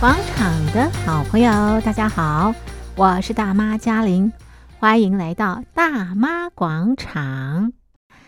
[0.00, 2.54] 广场的好朋友，大家好，
[2.94, 4.32] 我是大妈嘉玲，
[4.78, 7.72] 欢迎来到大妈广场。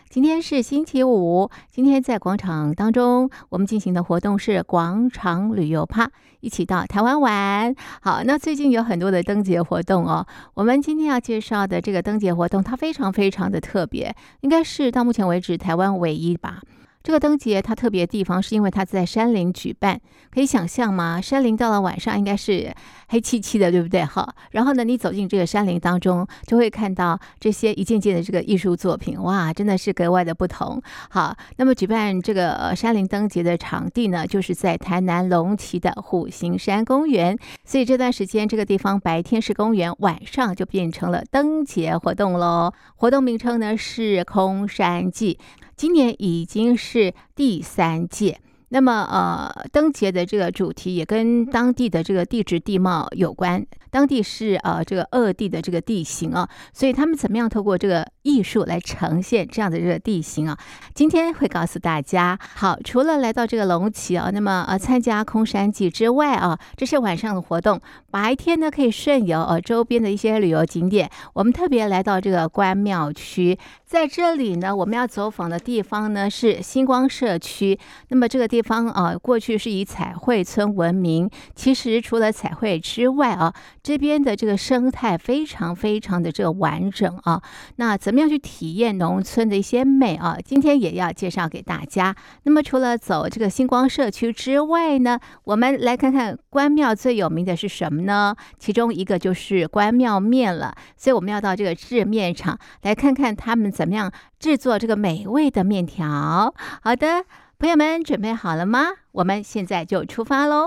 [0.08, 6.10] 今天是星期五，今天在广场当中，我们进行的活动是广场旅游趴，
[6.40, 7.72] 一起到台湾玩。
[8.02, 16.60] 好，那最近有很多的灯节活动哦，我们今天要介绍的这个灯节活动，它非常非常的特别，应该是到目前为止台湾唯一吧。
[17.02, 20.00] 这个灯节它特别的地方是因为它在山林举办，
[20.30, 21.20] 可以想象吗？
[21.20, 22.74] 山林到了晚上应该是
[23.08, 24.04] 黑漆漆的，对不对？
[24.04, 30.80] 哈，然后呢，你走进这个山林当中，就会看到这些一件件的这个艺术作品，哇，真的是格外的不同。
[31.08, 37.38] 好，那么举办这个山林灯节的场地呢，就是在台南龙崎的虎形山公园。
[37.64, 42.72] 所以这段时间这个地方白天是公园，晚上就变成了灯节活动喽。
[42.96, 45.38] 活动名称呢是空山祭。
[45.80, 48.42] 今年已经是第三届。
[48.72, 53.66] 那么，呃，灯节的这个主题也跟当地的这个地质地貌有关。
[53.90, 60.56] 当地是呃这个恶地的这个地形啊，所以他们怎么样透过这个艺术来呈现这样的这个地形啊？
[60.94, 62.38] 今天会告诉大家。
[62.54, 67.80] 好，除了来到这个龙旗啊，那么呃参加空山祭之外啊，这是晚上的活动。
[68.12, 71.10] 白天呢可以顺游呃周边的一些旅游景点。
[71.32, 77.76] 我们特别来到这个关庙区，在这里呢，我们要走访的地方呢是星光社区。
[78.10, 78.59] 那么这个地。
[78.60, 81.28] 地方啊，过去是以彩绘村闻名。
[81.54, 87.40] 其实除了彩绘之外啊，这边的这个生态非常非常的这个完整啊。
[87.76, 90.36] 那怎么样去体验农村的一些美啊？
[90.44, 92.14] 今天也要介绍给大家。
[92.42, 98.36] 那么除了走这个星光社区之外呢，我们来看看关庙最有名的是什么呢？
[98.58, 100.74] 其中一个就是关庙面了。
[100.98, 106.54] 所以我们要到这个制面厂来看看他们怎么样制作这个美味的面条。
[106.82, 107.24] 好的。
[107.60, 108.88] 朋友们准备好了吗？
[109.12, 110.66] 我们现在就出发喽！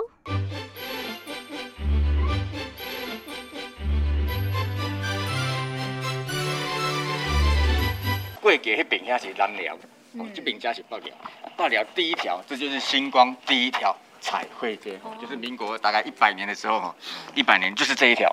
[8.39, 9.75] 过街那边是南寮，
[10.19, 11.15] 哦，这边家是北寮。
[11.57, 16.93] 北寮第一条，这就是星光第一条彩绘街，就是民国大概一百年的时候，
[17.33, 18.31] 一百年就是这一条，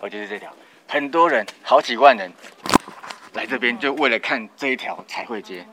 [0.00, 0.52] 哦，就是这条，
[0.88, 2.32] 很多人，好几万人
[3.34, 5.64] 来这边，就为了看这一条彩绘街。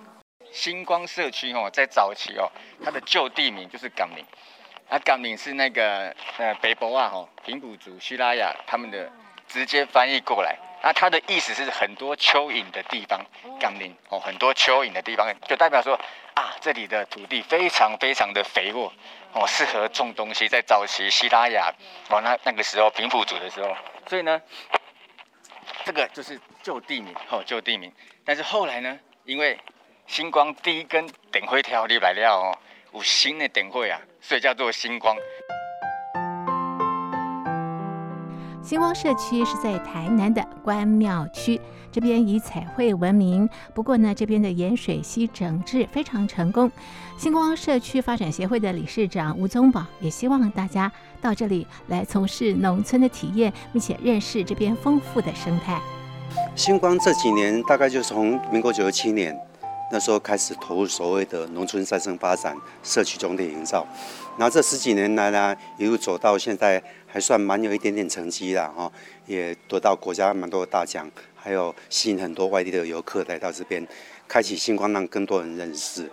[0.51, 2.51] 星光社区哦，在早期哦，
[2.83, 4.25] 它的旧地名就是港岭，
[4.89, 9.11] 啊，港岭是那个呃北部啊吼，平埔族、西拉雅他们的
[9.47, 13.25] 直接翻译过来，那它的意思是很多蚯蚓的地方，
[13.59, 15.99] 港岭哦，很多蚯蚓的地方，就代表说
[16.35, 18.91] 啊，这里的土地非常非常的肥沃
[19.33, 20.47] 哦，适合种东西。
[20.47, 21.71] 在早期西拉雅
[22.09, 23.75] 哦，那那个时候平埔族的时候，
[24.07, 24.41] 所以呢，
[25.85, 27.91] 这个就是旧地名哦，旧地名。
[28.25, 29.59] 但是后来呢，因为
[30.09, 32.57] 新光第一根电火条入来了哦，
[32.95, 35.15] 有新的电火啊，所以叫做星光。
[38.63, 41.61] 星光社区是在台南的关庙区，
[41.91, 43.47] 这边以彩绘闻名。
[43.75, 46.71] 不过呢，这边的盐水溪整治非常成功。
[47.15, 55.79] 星光社区发展协会的理事长吴宗宝也希望大家到这里来从事农村的体验，并且认识这边丰富的生态。
[56.55, 59.39] 星光这几年大概就从民国九十七年。
[59.91, 63.87] 那时候开始投入所谓的农村再生发展、社区重点营造，
[64.37, 68.91] 然后这十几年来呢，一路走到现在，还算蛮有一点点成绩了哈，
[69.25, 73.85] 也得到国家蛮多的大奖，还有吸引很多外地的游客来到这边，
[74.27, 76.09] 开启新光，让更多人认识。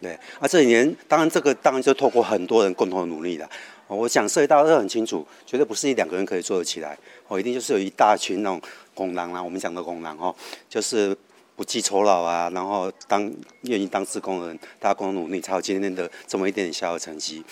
[0.00, 3.48] 对，啊这几年当然这个当然就透过很多人共同的努力了。
[3.86, 8.60] 我想涉及到都很清楚，绝对不是一两个人可以做得起来，哦，一定就是有一大群那种
[8.94, 10.34] 公狼啊，我们讲的公狼哦，
[10.68, 11.16] 就是。
[11.56, 17.42] 不计酬劳啊，然后当愿意当志工人，大家共同努力，才有今天的这么一点点小小成绩。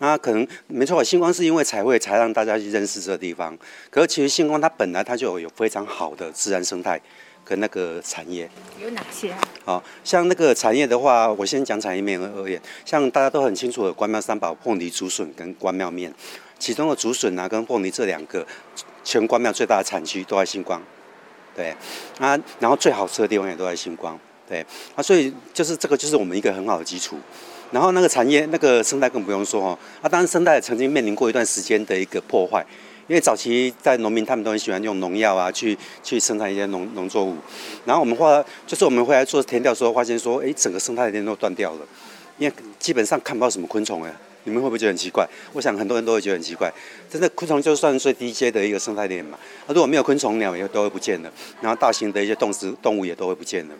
[0.00, 3.56] 那可能没错，新光是因为彩绘才让大家去认识这个地方。
[3.90, 7.00] 可是其实新光它本来它就有非常好的自然生态
[7.44, 8.50] 跟那个产业。
[8.82, 9.40] 有哪些啊？
[9.64, 16.12] 好像那个产业的话，我先讲产业面而言，像大家都很清楚的关庙三宝凤梨竹笋跟关庙面，
[16.58, 18.44] 其中的竹笋啊跟凤梨这两个，
[19.04, 20.82] 全关庙最大的产区都在新光。
[21.54, 21.74] 对，
[22.18, 24.18] 啊，然后最好吃的地方也都在星光，
[24.48, 24.64] 对，
[24.94, 27.16] 啊，所以就是这个就是我们一个很好的基础，
[27.70, 32.64] 然后那个产业那个生态更不用说哦，啊，当然生态曾经面临过一段时间的一个破坏，
[33.06, 37.36] 因为早期在农民他们都很喜欢用农药啊去去生产一些农农作物，
[37.84, 41.86] 然后我们后来就是我们回来做田调的时候发现说，哎，整个生态链都断掉了，
[42.38, 44.12] 因为基本上看不到什么昆虫哎。
[44.44, 45.28] 你们会不会觉得很奇怪？
[45.52, 46.72] 我想很多人都会觉得很奇怪。
[47.10, 49.38] 真的，昆虫就算最低阶的一个生态链嘛。
[49.66, 51.32] 那如果没有昆虫，鸟也都会不见了。
[51.60, 53.74] 然后大型的一些动植动物也都会不见了。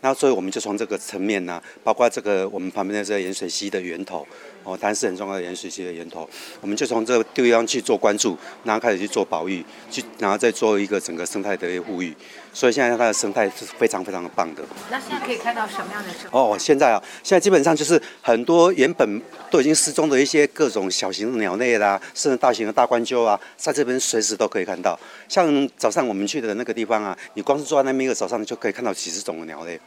[0.00, 4.26] 那所以我们就从这个层面呢，包括这个我们旁边的这个盐水溪的源头，
[4.64, 6.28] 哦，潭是很重要的盐水溪的源头，
[6.60, 12.14] 我们就从这个地方去做关注，然后开始去做保育，去然后再做一个整个生态的一个护育。
[12.52, 14.62] 所以现在它的生态是非常非常的棒的。
[14.88, 16.28] 那现在可以看到什么样的生态？
[16.30, 19.20] 哦，现在啊，现在基本上就是很多原本
[19.50, 24.98] 都已经失踪的一些各种小型的鸟类啦，甚至大型的大冠鷲啊，在这边随时都可以看到。
[25.28, 29.78] 像早上我们去的那个地方啊，你光是坐在那边一个早上就可以看到几十种的鸟类，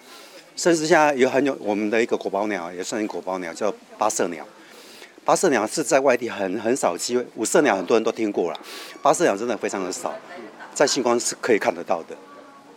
[0.58, 4.46] 甚至现在有很有我们的一个国宝鸟，也算一个国宝鸟，叫八色鸟。
[5.28, 8.58] 八色鸟是在外地很很少机会，五色鸟很多人都听过了，
[9.02, 10.16] 八色鸟真的非常的少，
[10.74, 12.16] 在星光是可以看得到的。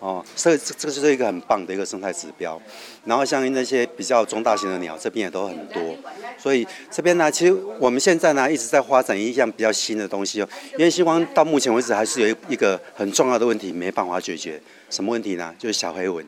[0.00, 2.60] 哦，所以这这个就是一个很棒的一个生态指标。
[3.04, 5.96] 然后像那些比较中大型的鸟，这边也都很多。
[6.36, 10.48] 所以这边呢，其实我们现在呢一直在发展一项比较新的东西哦。
[10.72, 14.60] 因为星光到目前为止还是有一个很重要的问题没办法解决。
[14.88, 15.54] 什么问题呢？
[15.56, 16.26] 就是小黑蚊。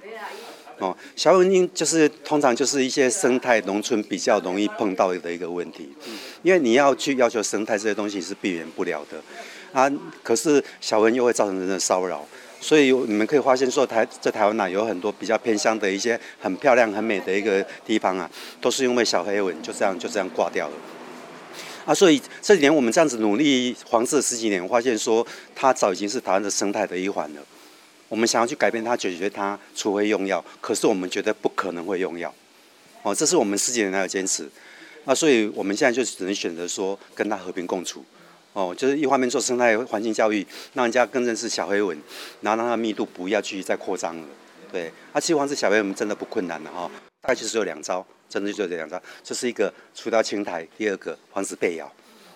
[0.83, 5.89] 哦，小黑蚊就是通常就是一些生态农村比较容易碰到的一个问题。
[6.43, 9.17] 因为你要去要求生态这些东西是避免不了的。
[9.73, 9.91] 啊，
[10.23, 12.27] 可是小蚊又会造成人的骚扰。
[12.61, 18.31] 所以你们可以发现，说台在台湾呢，有很多比较偏乡的一些很漂亮、很美的一个地方啊，
[18.61, 20.75] 都是因为小黑蚊就这样就这样挂掉了。
[21.85, 25.27] 啊，所以这几年我们这样子努力防治十几年，我发现说
[25.57, 27.41] 它早已经是台湾的生态的一环了。
[28.13, 32.33] 我们想要去改变它、解决它，除非用药，可是我们觉得不可能会用药。
[33.03, 34.47] 哦，这是我们十几年来的坚持。
[35.05, 38.05] 那，所以我们现在就只能选择说跟它和平共处。
[38.53, 41.97] 哦，就是一方面做生态环境教育，让人家更认识小黑蚊，
[42.43, 44.27] 然后让它密度不要继续再扩张了。
[44.71, 46.91] 对，那其实防治小黑蚊真的不困难的哈，
[47.23, 51.91] 大概就是有两招，真的就这两招，这是一个除掉青苔，第二个防止被咬，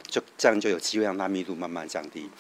[0.09, 2.31] 就这样就有机会让它密度慢慢降低。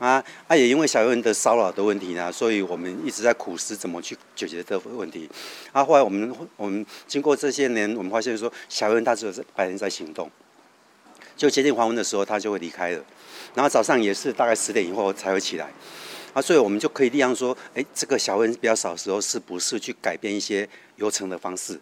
[0.00, 5.30] 啊，啊也因为小黑蚊的骚扰的问题呢，所以我们一直在苦思怎么去解决这个问题。
[5.72, 10.28] 啊，后来我们我们经过这些年，我们发现说小黑蚊它只有在白天在行动。
[11.36, 13.04] 就接近黄昏的时候，它就会离开了。
[13.54, 15.70] 然后早上也是大概十点以后才会起来。
[16.32, 21.78] 啊，所以我们就可以利用说，哎，这个小蚊比较少时候，是不是去改变一些游程的方式，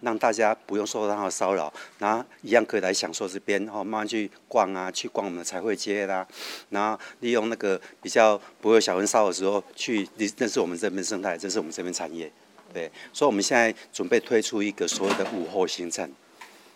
[0.00, 6.26] 让大家不用受到它的骚扰，然后一样可以来享受这边，然后慢慢去逛啊，去逛我们的彩绘街啦。
[6.70, 12.30] 然后利用那个比较不会有小蚊骚扰的时候，去认识我们这边生态，认识我们这边产业。
[12.72, 16.10] 对，所以我们现在准备推出一个所谓的午后行程。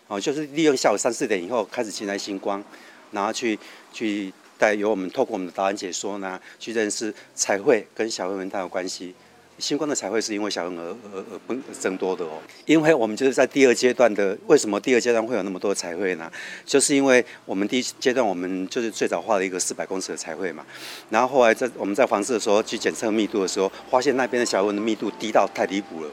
[0.07, 2.63] 哦，就是利用下午三四点以后开始进来星光，
[3.11, 3.57] 然后去
[3.91, 9.15] 去带由我们透过我们的导览解说呢，去认识彩绘跟小黑蚊它有关系。
[9.59, 16.31] 新冠的彩绘是因为小蚊而而而增增多的哦，因为我们就是在第二阶段的，为什么第二阶段会有那么多彩绘呢？
[16.65, 20.65] 就是因为我们第一阶段我们就是最早画了一个四百公尺的彩绘嘛，
[21.09, 26.09] 然后后来在我们在防治的时候去检测密度的时候，发现那边的小蚊的密度低到太离谱了，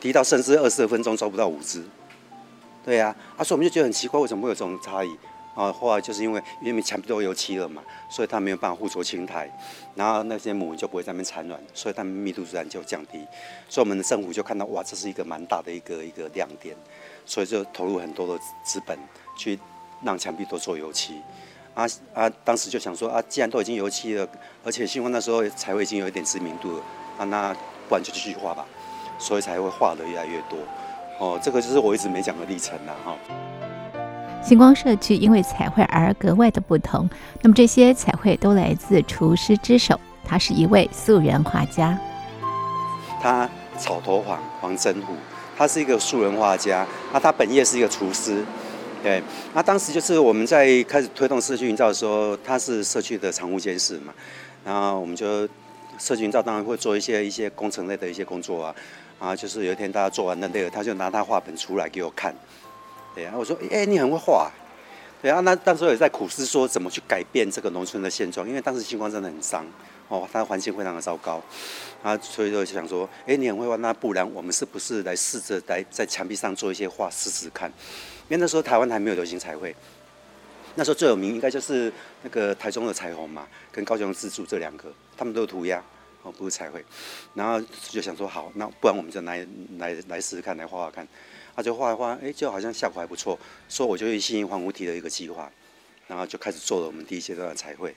[0.00, 1.82] 低到甚至二十分钟抓不到五只。
[2.84, 5.08] 对呀、啊，啊，所以我们就觉得很奇怪，为什么会有这种差异？
[5.54, 9.50] 啊，后来就是因为因为墙壁都油漆了嘛，所以它没有办法附着青苔，
[9.94, 13.18] 然后那些母蚊就不会在那边产卵，所以它们密度自然就降低。
[13.68, 16.74] 所以我们的政府就看到哇，这是一个蛮大的一个一个亮点，
[17.26, 18.98] 所以就投入很多的资本
[19.36, 19.58] 去
[20.02, 21.20] 让墙壁都做油漆。
[21.74, 24.28] 啊啊，当时就想说啊，既然都已经油漆了，
[24.64, 26.82] 而且新光那时候才会已经有一点知名度了，
[27.18, 27.54] 啊，那
[27.88, 28.66] 不然就继续画吧，
[29.18, 30.58] 所以才会画的越来越多。
[31.18, 33.18] 哦，这个就是我一直没讲的历程了哈。
[34.44, 37.08] 星光社区因为彩绘而格外的不同，
[37.42, 41.96] 那么这些彩绘都来自厨师之手，他是一位素人画家。
[43.20, 45.14] 他草头黄黄真虎，
[45.56, 48.44] 他是一个素人画家，那他本业是一个厨师。
[49.00, 49.22] 对，
[49.54, 54.12] 那当时就是我们在开始推动社区营造的时候，他是社区的常务监事嘛，
[54.64, 55.48] 然后我们就
[55.98, 58.74] 社区营造当然会做一些一些工程类的一些工作啊。
[59.20, 62.34] 啊，就是有一天大家做完了那个，他就拿他画本出来给我看，
[63.14, 64.50] 对啊，我说，哎、你很会画，
[65.20, 69.66] 对啊，那当时也在苦思说怎么去改变这个农村的现状，因为当时星光真的很脏，
[70.08, 71.42] 哦，它的环境非常的糟糕，
[72.02, 77.68] 啊，所以就想说，哎、你很会画，那不然我们是不是来试着来在墙壁上做一些画试试看？
[78.28, 79.74] 因为那时候台湾还没有流行彩绘，
[80.74, 81.92] 那时候最有名应该就是
[82.22, 85.82] 那个台中的彩虹嘛，跟高雄的自助这两个，他们都有涂鸦。
[86.24, 86.84] 哦，不是彩绘，
[87.34, 89.44] 然后就想说好，那不然我们就来
[89.78, 91.04] 来来试试看，来画画看。
[91.54, 95.50] 他、啊、就画一画，哎，就好像效果还不错，所以我就一心黄无提的一个计划，
[96.06, 97.94] 然后就开始做了我们第一阶段的彩绘。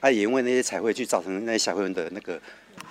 [0.00, 2.40] 啊，也因为那些彩绘去造成那些小黑蚊的那个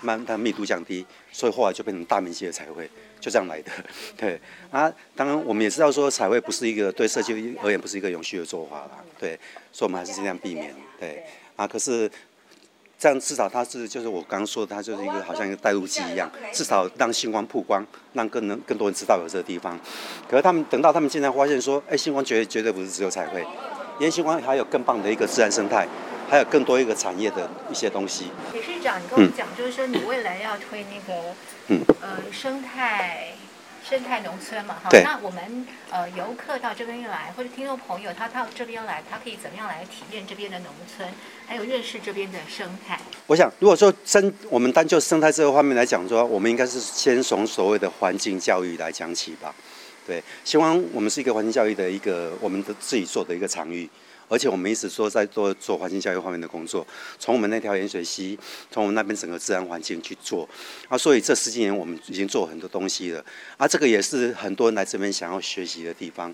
[0.02, 2.90] 慢，它密度降低，所以后来就变成大面积的彩绘，
[3.20, 3.72] 就这样来的。
[4.18, 4.40] 对
[4.70, 9.40] 啊，当然我们也知道说彩绘不是一个对社区而言不是一个永续的做法啦，对，
[9.72, 10.74] 所以我们还是尽量避免。
[11.00, 11.24] 对
[11.56, 12.10] 啊，可是。
[13.02, 19.76] 这样至少它是就是我刚刚说的，它就是一个好像一个带路机一样，至少让星光曝光，让更能更多人知道有这个地方。
[20.30, 23.42] 可是他们等到他们现在发现说，哎，星光绝对绝对不是只有彩绘，
[23.98, 25.88] 因为星光还有更棒的一个自然生态，
[26.30, 28.26] 还有更多一个产业的一些东西。
[28.54, 31.34] 理事长，你跟我们讲，嗯、就是说你未来要推那个，
[31.70, 33.30] 嗯，呃，生态。
[33.88, 41.10] 生态农村嘛，哈，那我们呃游客到这边来，或者听众朋友他到这边来，他可以怎么样来体验这边的农村，
[41.48, 43.00] 还有认识这边的生态？
[43.28, 49.54] 我想，如果说生我们单就生态这个方面来讲，说我们应该是先从所谓的环境教育来讲起吧。
[50.08, 53.90] 对，希望我们是一个环境教育的一个我们的自己做的一个场域。
[54.32, 56.88] 而且我们一直说在做做环境教育方面的工作，
[57.20, 58.40] 从我们那条盐水溪，
[58.72, 60.48] 从我们那边整个自然环境去做，
[60.88, 63.22] 啊，所以这十几年我们已经做很多东西了，
[63.58, 66.34] 啊，这个也是很多人来这边想要学习的地方。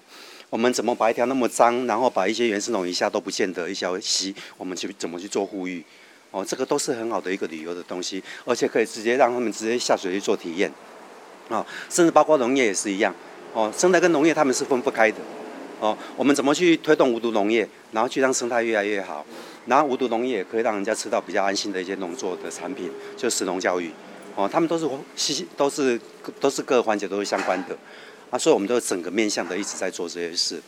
[0.51, 5.83] 我们怎么把一条那么脏，然后把一些原生种一下都不见得一条溪，我们去怎么去做护育？
[6.29, 10.71] 哦，这个都是很好的一个旅游的东西，而且可以直接让他们直接下水去做体验，
[11.49, 13.15] 啊，甚至包括农业也是一样，
[13.53, 15.17] 哦，生态跟农业他们是分不开的。
[15.79, 19.25] 哦，我们怎么去推动无毒农业，然后去让生态越来越好，
[19.67, 23.91] 然后无毒农业也可以让人家吃到比较安心的一些农作的产品，就食农教育。
[24.35, 25.99] 哦，他们都是息都是
[26.39, 27.75] 都是各个环节都是相关的，
[28.29, 30.61] 啊，所以我们都整个面向的一直在做这些事，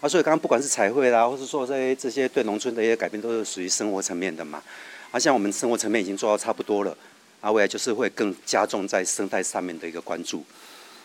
[0.00, 4.60] 啊，所以刚刚不管是彩绘啦，或是说这些这些对农村的一些改变，都是属于生活层面的嘛。
[5.12, 6.96] 啊，像我们生活层面已经做到差不多了，
[7.40, 10.44] 啊，未来就是会更加重在生态上面的一个关注。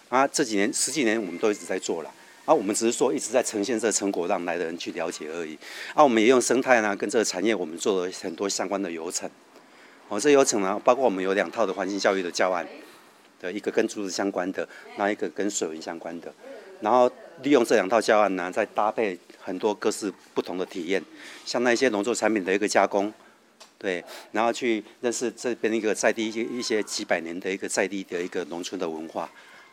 [0.10, 2.12] 啊，这几年十几年我们都一直在做了。
[2.48, 5.54] 啊，我们只是说一直在呈现这个成果，让来的人去了解而已。
[5.94, 9.30] 啊，我们也用生态呢，跟这个产业，我们做了很多相关的流程。
[10.08, 12.66] 哦，这流程呢，包括我们有两套的环境教育的教案，
[13.38, 16.34] 对，一个跟竹子相关的，那一个跟水文相关的。
[16.80, 17.12] 然后
[17.44, 21.04] 利用这两套教案呢，再搭配很多各式不同的体验，
[21.44, 23.14] 像那些农作产品的一个加工，
[23.78, 24.02] 对，
[24.32, 29.30] 然后去认识这边一个在地一些一些几百年的一个在地的一个农村的文化。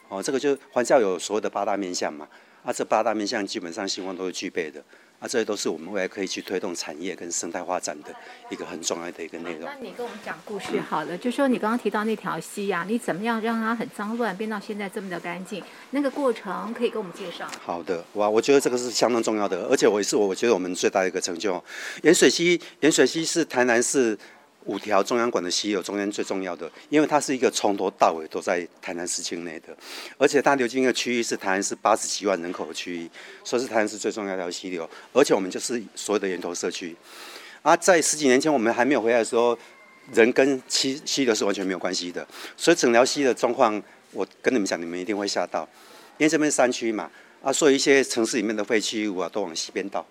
[0.08, 2.26] 哦，这个就环教有所谓的八大面向嘛。
[2.64, 4.80] 啊，这八大面向基本上希望都是具备的，
[5.20, 8.08] 啊，这些都是我们未来可以去推动产业跟生态发展的
[8.48, 9.64] 一个很重要的一个内容。
[9.64, 15.62] 那你跟我们讲故事好了，就说你刚刚提到那条溪呀，你怎么样让它很脏乱变到现在这么的干净？
[15.90, 17.46] 那个过程可以给我们介绍？
[17.60, 21.62] 好的，哇，我觉得这个是相当重要的，而且我也是我觉得我们最大的一个成就。
[22.02, 24.18] 盐水溪，盐水溪是台南市。
[24.64, 29.76] 五条中央管的溪流中间最重要的，因为它是一个从头到尾都在台南市境内的，
[30.16, 33.10] 而且它流经的区域是台南市八十几万人口的区域，
[33.44, 34.88] 所以是台南市最重要一条溪流。
[35.12, 36.96] 而且我们就是所有的源头社区。
[37.62, 39.58] 啊，在十几年前我们还没有回来的时候，
[40.12, 45.68] 人跟溪溪流是完全没有关系的，所以整条溪的状况，我跟你们讲，你们一定会吓到，
[46.18, 47.10] 因为这边是山区嘛，
[47.42, 50.06] 啊，所以一些城市里面的废弃物啊都往溪边倒。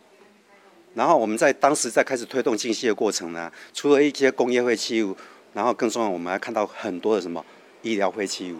[0.95, 5.15] 然后我们在当时在开始推动净溪的过程呢，除了一些工业废弃物，
[5.53, 7.43] 然后更重要，我们还看到很多的什么
[7.81, 8.57] 医疗废弃物。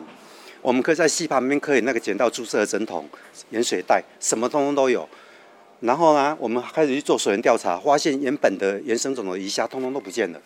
[0.62, 3.08] 我们可以在溪旁边可以那个捡到注射的针筒、
[3.52, 5.08] 盐水袋，什么通通都有。
[5.82, 10.42] 然后呢，我们开始去做水源调查，发现原本的原生种的鱼虾通通都不见了。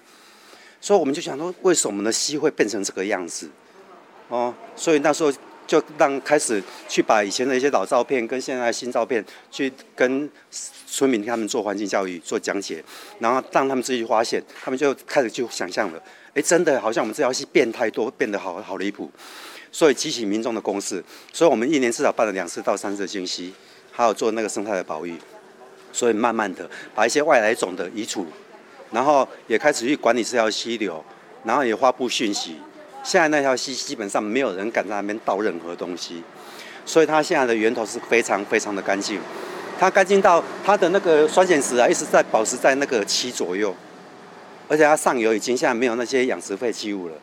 [0.81, 3.49] 所以我们就想说，为什么我们的溪会变成这个样子？
[4.27, 5.31] 哦，所以那时候。
[5.67, 12.83] 就让开始去把以前的一些老照片跟现在新照片去跟村民他们做环境教育做讲解，
[13.19, 16.01] 然后让他们自己发现，他们就开始去想象了，
[16.33, 19.11] 哎，真的好像我们这条溪变太多，变得好好离谱，
[19.71, 23.53] 所以激起民众的共识，所以我们一年至少办了两次到三次的净溪，
[23.91, 25.15] 还有做那个生态的保育，
[25.91, 28.25] 所以慢慢的把一些外来种的移除，
[28.91, 31.03] 然后也开始去管理这条溪流，
[31.43, 32.55] 然后也发布讯息。
[33.07, 36.21] 现在那条溪基本上没有人敢在那边倒任何东西，
[36.85, 39.17] 所以它现在的源头是非常非常的干净，
[39.79, 43.73] 它干净到它的那个酸碱值啊一直在保持在那个七左右，
[44.67, 47.15] 而且它上游已经现在没有那些养殖废弃物了，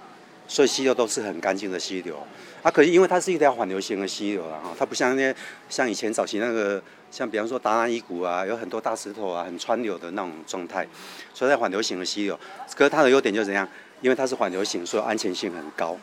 [0.49, 2.17] 所以溪流都是很干净的溪流。
[2.63, 5.37] 啊，可是因为它是一条缓流型的溪流啊，它不像那些
[5.69, 10.89] 像以前早期那个像比方说达拉伊谷啊，有很多大石头啊，很川流的那种状态，
[11.35, 12.41] 所以在缓流型的溪流，
[12.75, 13.69] 可是它的优点就怎样？
[14.05, 15.97] 因为它是缓流型，所以安全性很高，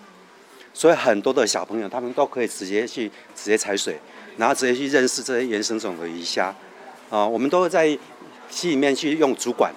[0.74, 3.96] 所以很多的小朋友他们都可以直接去直接踩水，
[4.38, 6.51] 然后直接去认识这些原生种的鱼虾，
[7.12, 7.96] 啊，我们都会在
[8.50, 9.72] 溪里面去用竹管，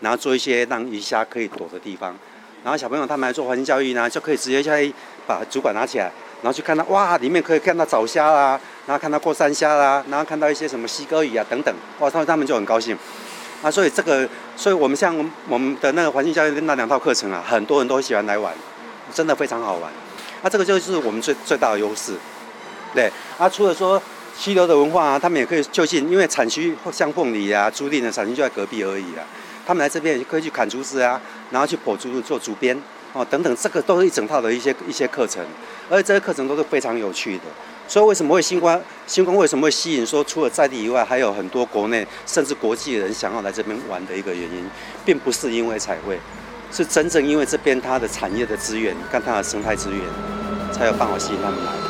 [0.00, 2.16] 然后做一些让鱼虾可以躲的地方，
[2.64, 4.94] 然后小朋友他们来做环境教育呢，就可以直接去
[5.26, 6.04] 把竹管拿起来，
[6.40, 12.96] 然后去看到哇，里面可以看到藻虾啦，然后看到过山虾啦，然后看到一些什么西哥鱼啊等等，哇，他们他们就很高兴。
[13.62, 15.16] 啊，所以这个，所以我们像
[15.48, 18.54] 我们的那个环境教育的那两套课程啊，很多人都喜欢来玩，
[19.12, 19.90] 真的非常好玩。
[20.42, 22.14] 啊，这个就是我们最最大的优势。
[22.94, 24.00] 对，啊，除了说
[24.36, 29.24] 溪流的文化啊，他们也可以就近，因为产区像凤梨啊、租赁的产区就在隔壁而已啊。
[29.66, 31.20] 他们来这边也可以去砍竹子啊，
[31.50, 32.80] 然后去剖竹子做竹编
[33.14, 35.44] 哦等等，这个都是一整套的一些一些课程，
[35.90, 37.44] 而且这些课程都是非常有趣的。
[37.88, 38.80] 所以为什么会新光？
[39.06, 44.68] 新光为什么会吸引说除了在地以外，还有很多国内甚至国际的人想要来这边玩的一个原因，
[45.04, 46.18] 并不是因为彩绘，
[46.72, 50.00] 是真正因为这边它的产业的资源跟它的生态资源，
[50.72, 51.85] 才有办法吸引他们来。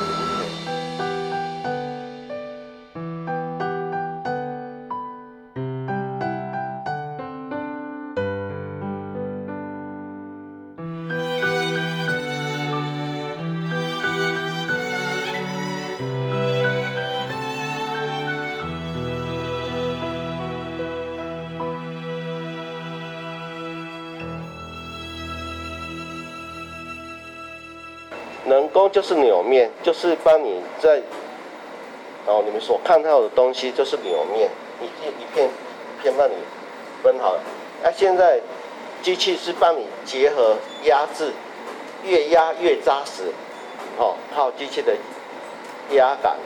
[28.96, 31.02] 就是扭面，就是帮你在
[32.24, 34.48] 哦，你们所看到的东西就是扭面，
[34.80, 36.32] 一片一片一片帮你
[37.02, 37.40] 分好了。
[37.82, 38.40] 那、现在
[39.02, 41.30] 机器是帮你结合压制，
[42.04, 43.24] 越压越扎实，
[43.98, 44.96] 哦，靠机器的
[45.90, 46.38] 压感。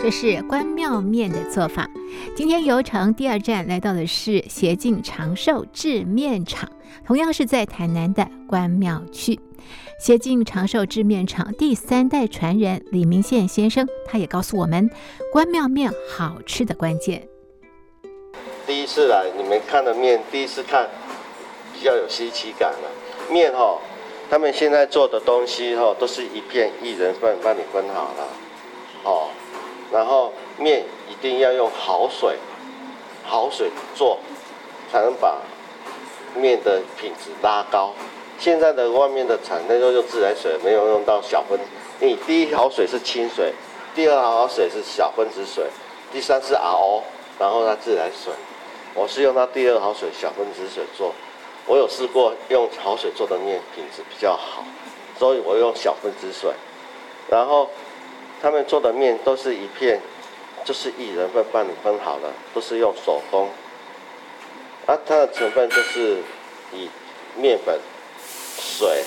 [0.00, 1.88] 这是关庙面的做法。
[2.36, 6.70] 今天游程第二站来到的是协进长寿制面厂，
[7.06, 9.38] 同样是在台南的关庙区。
[10.00, 14.90] 协进长寿制面厂第三代传人李明宪先生，他也告诉我们
[15.32, 17.28] 关庙面好吃的关键。
[18.66, 20.88] 第一次来，你们看的面，第一次看
[21.72, 22.90] 比较有稀奇感了。
[23.30, 23.78] 面哈，
[24.28, 28.28] 他们现在做的东西哈，都是一片一人份帮你分好了，
[29.04, 29.28] 哦，
[29.92, 32.36] 然后面一定要用好水，
[33.24, 34.18] 好水做，
[34.90, 35.36] 才能把
[36.34, 37.92] 面的品质拉高。
[38.38, 41.60] 现在的外面的产那都用自来水，没有用到小分。
[42.00, 43.52] 你第一好水是清水，
[43.94, 45.64] 第二好水是小分子水，
[46.10, 47.02] 第三是 RO，
[47.38, 48.32] 然后它自来水。
[48.94, 51.14] 我是用到第二好水小分子水做，
[51.66, 54.64] 我有试过用好水做的面品质比较好，
[55.18, 56.50] 所以我用小分子水。
[57.30, 57.70] 然后
[58.42, 60.00] 他们做的面都是一片，
[60.64, 63.48] 就是一人份帮你分好了，都是用手工。
[64.86, 66.18] 啊，它的成分就是
[66.74, 66.90] 以
[67.36, 67.78] 面粉。
[68.58, 69.02] 水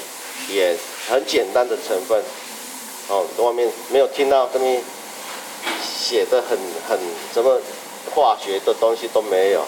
[0.49, 0.75] 盐
[1.07, 2.21] 很简单的成分，
[3.09, 4.81] 哦，外面没有听到这边
[5.81, 6.57] 写的很
[6.89, 6.97] 很
[7.33, 7.59] 什么
[8.13, 9.63] 化学的东西都没有，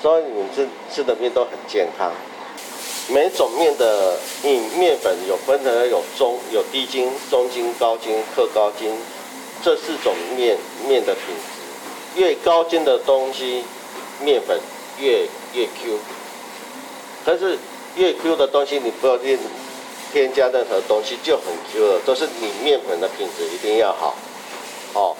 [0.00, 2.12] 所以你们吃吃的面都很健康。
[3.08, 8.90] 每种面的嗯面粉有分成有中有低筋、中筋、高筋、特高筋
[9.62, 13.64] 这四种面面的品质，越高筋的东西
[14.22, 14.58] 面粉
[14.98, 15.98] 越越 Q，
[17.24, 17.58] 但是。
[17.94, 19.38] 越 Q 的东西，你不要添
[20.14, 22.00] 添加任何东西就很 Q 了。
[22.06, 24.16] 都是你面粉的品质一定要好，
[24.94, 25.14] 哦，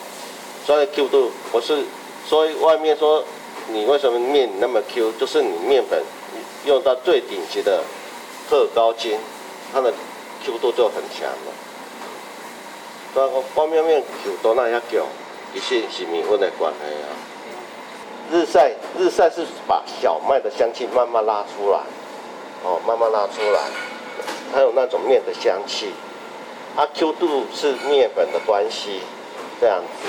[0.66, 1.84] 所以 Q 度不是，
[2.26, 3.22] 所以外面说
[3.68, 6.02] 你为什么面那么 Q，就是你面粉
[6.64, 7.82] 用到最顶级的
[8.48, 9.18] 特高筋，
[9.72, 9.92] 它的
[10.44, 11.52] Q 度就很强了。
[13.14, 15.04] 所以关庙面 Q 多那要 Q，
[15.52, 17.08] 其实是米粉的关系啊。
[18.30, 21.80] 日晒日晒是把小麦的香气慢慢拉出来。
[22.64, 23.60] 哦，慢慢拉出来，
[24.54, 25.90] 还有那种面的香气，
[26.76, 29.00] 啊，Q 度是面粉的关系，
[29.60, 30.08] 这样子，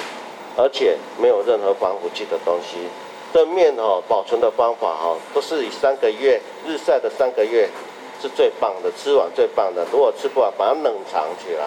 [0.56, 2.78] 而且没有任何防腐剂的东西。
[3.34, 7.68] 这面哦，保存的方法哈，都是以三个月日晒的三个月
[8.22, 9.84] 是最棒的，吃完最棒的。
[9.92, 11.66] 如果吃不完，把它冷藏起来，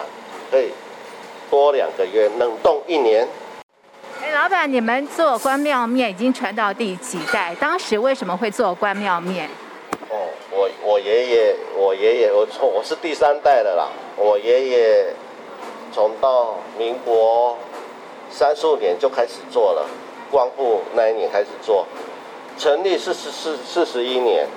[0.49, 0.71] 可以
[1.51, 3.27] 多两个月，冷冻一年。
[4.23, 7.53] 哎，老板，你们做关庙面已经传到第几代？
[7.59, 9.49] 当时为什么会做关庙面？
[10.09, 13.89] 哦，我我爷爷，我爷爷，我从我是第三代的啦。
[14.15, 15.13] 我爷爷
[15.91, 17.57] 从到民国
[18.31, 19.85] 三十五年就开始做了，
[20.31, 21.85] 光复那一年开始做，
[22.57, 24.47] 成立四十四四十一年，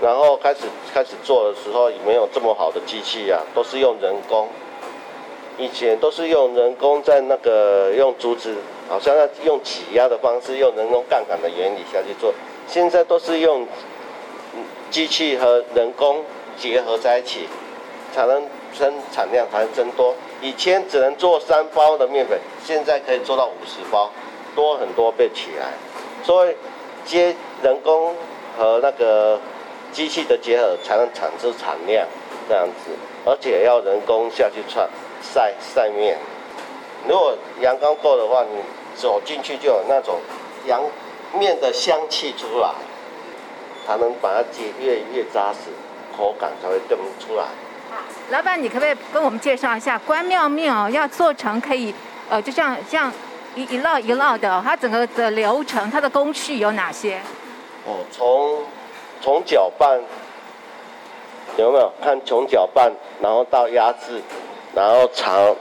[0.00, 0.60] 然后开始
[0.92, 4.48] 开始做的时候也没有这么好的机器啊，都是用人工。
[5.58, 8.54] 以前都是用人工在那个用竹子，
[8.88, 12.32] 好像要用挤压的方式，用人工杠杆的原理下去做，
[12.66, 13.66] 现在都是用。
[14.90, 16.24] 机器和人工
[16.56, 17.46] 结合在一起，
[18.14, 20.14] 才能生产量才能增多。
[20.40, 24.10] 以前只能做三包的面粉，现在可以做到五十包，
[24.54, 25.72] 多很多倍起来。
[26.24, 26.54] 所以，
[27.04, 28.14] 接人工
[28.56, 29.40] 和那个
[29.92, 32.06] 机器的结合，才能产出产量
[32.48, 32.90] 这样子。
[33.24, 34.88] 而且要人工下去串
[35.22, 36.18] 晒晒面。
[37.08, 38.60] 如果阳光够的话，你
[38.94, 40.20] 走进去就有那种
[40.66, 40.82] 阳
[41.32, 42.70] 面的香气出来。
[43.86, 45.70] 才能把它结越越扎实，
[46.14, 47.44] 口感才会更出来。
[48.28, 50.90] 老板，你可不可以跟我们介绍一下关庙面哦？
[50.90, 51.94] 要做成可以，
[52.28, 53.10] 呃，就像像
[53.58, 57.20] 一一烙一烙的，它整个的流程，它的工序有哪些？
[57.84, 58.62] 哦，从
[59.20, 60.00] 从搅拌
[61.56, 64.22] 有没有看从搅拌，然后到压制，
[64.76, 65.56] 然后长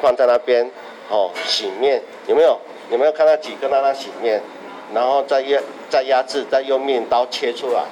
[0.00, 0.70] 放在那边
[1.08, 2.56] 哦，醒面有没有？
[2.92, 4.40] 有没有看到几个让它醒面？
[4.94, 7.82] 然后再压再压制，再用面刀切出来，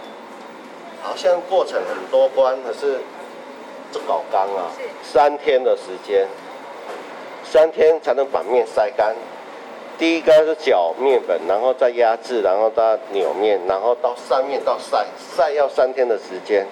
[1.02, 3.00] 好像过程很多关，可是
[3.92, 4.70] 这搞刚啊，
[5.02, 6.28] 三天的时间，
[7.50, 9.14] 三天才能把面晒干。
[9.98, 15.04] 第一个是搅面粉，然后再压制，然后再扭面，然后到上面到晒，
[15.36, 16.66] 晒要三天的时间，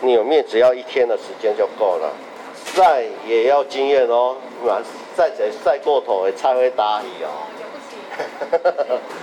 [0.00, 2.10] 扭面只要一天的时间就够了。
[2.74, 4.36] 晒也要经验哦，
[5.14, 7.28] 晒起来晒过头的菜会打鱼哦。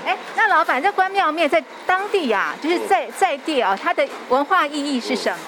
[0.06, 5.40] 哎，那老板，这关庙面在当地呀、啊，就是在在地啊，它的文化意义是什么？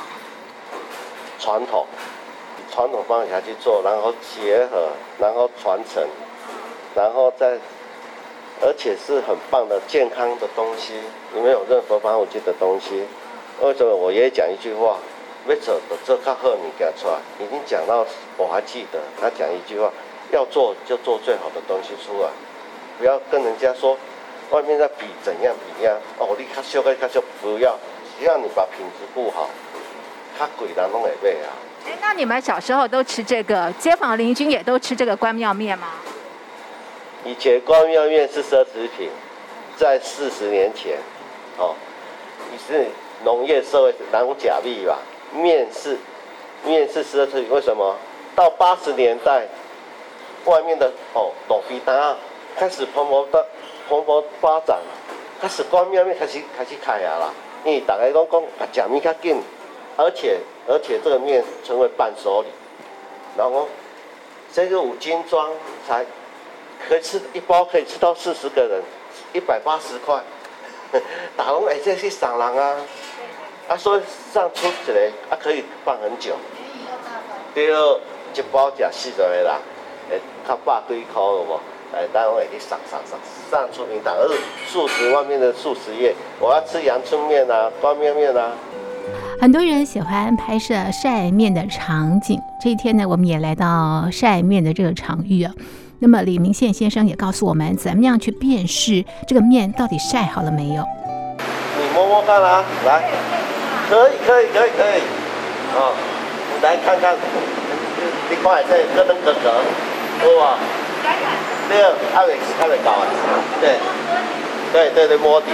[1.38, 1.86] 传统，
[2.72, 4.88] 传统方法去做，然后结合，
[5.20, 6.04] 然后传承。
[6.96, 7.58] 然后再，
[8.62, 10.94] 而且是很棒的健康的东西，
[11.34, 13.06] 里面有任何防腐剂的东西。
[13.62, 14.98] 为什么我爷爷讲一句话，
[15.46, 18.06] 没走的这卡赫你给他出来，已经讲到
[18.38, 19.92] 我还记得，他讲一句话，
[20.32, 22.30] 要做就做最好的东西出来，
[22.98, 23.98] 不要跟人家说
[24.50, 27.78] 外面在比怎样比样哦，你卡修个卡修不要，
[28.20, 29.50] 只要你把品质顾好，
[30.38, 31.56] 卡贵人拢会买啊。
[31.86, 35.88] 哎，那你们小时候都吃这个，街坊邻居也都吃这个关庙面吗？
[37.24, 39.10] 以前关庙面是奢侈品，
[39.78, 40.98] 在四十年前，
[41.58, 41.76] 哦，
[42.52, 42.88] 你是
[43.24, 44.98] 农业社会拿假币吧？
[45.34, 45.98] 面是
[46.63, 47.96] 面是奢侈品，为什么？
[48.36, 49.48] 到八十年代，
[50.46, 52.15] 外面的哦豆皮蛋啊
[52.56, 53.46] 开始蓬勃的
[53.89, 54.78] 蓬勃发展，
[55.41, 57.34] 开始关庙面开始开始开啊啦，
[57.65, 59.41] 因为大家拢讲啊假面较紧，
[60.02, 62.48] 而且而且这个面称为伴手礼，
[63.38, 63.68] 然后
[64.52, 65.52] 这个五斤装
[65.88, 66.06] 才。
[66.90, 68.82] 可以吃一包，可以吃到四十个人，
[69.34, 70.20] 一百八十块。
[71.38, 72.76] 打工哎，这是赏人啊！
[73.70, 74.02] 啊，所以
[74.34, 76.34] 上出起来啊，可以放很久。
[77.54, 78.00] 第二，
[78.34, 79.46] 一包吃四十个人，
[80.10, 81.60] 哎，较百几块有无？
[81.94, 83.20] 哎，打工会去赏赏赏，
[83.52, 84.16] 上出名堂。
[84.16, 84.28] 而
[84.66, 88.54] 素食外面的素食业，我要吃阳春面啊，方便面啊。
[89.42, 95.52] 很多人喜欢拍摄晒面的场景，这一天呢，我们也来到晒面的这个场域啊。
[95.98, 100.86] 那么李明宪先生也告诉我们，怎么样去辨识这个面到底晒好了没有？
[101.76, 103.10] 你摸摸看啊，来，
[103.90, 105.02] 可以可以可以可以，
[105.74, 105.94] 啊、哦，
[106.54, 107.16] 你来看看，
[108.30, 109.50] 你快这咯噔咯咯，
[110.20, 110.60] 好不好？
[111.68, 111.82] 对，
[112.14, 113.08] 还没还没搞啊，
[113.60, 113.74] 对，
[114.72, 115.48] 对对对摸底，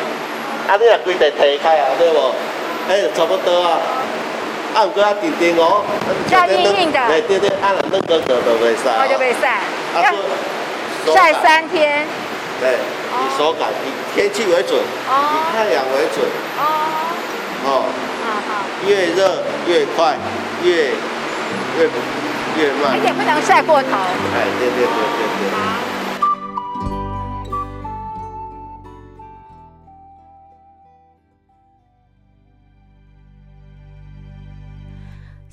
[0.68, 2.20] 啊你若规个推开啊，对不？
[2.90, 3.80] 哎，差不多啊。
[4.76, 5.82] 按个啊，顶顶哦，
[6.30, 9.58] 要硬硬的，对对对，按了那个个都会晒，我就被晒，
[10.04, 12.06] 要晒三天，
[12.62, 16.22] 对，以手感，以天气为准，以太阳为准，
[16.60, 16.62] 哦，
[17.66, 17.70] 哦，
[18.22, 20.16] 好好，越热越快，
[20.62, 20.94] 越
[21.80, 21.98] 越不
[22.60, 23.90] 越慢，而且不能晒过头，
[24.36, 25.87] 哎，对对对对对。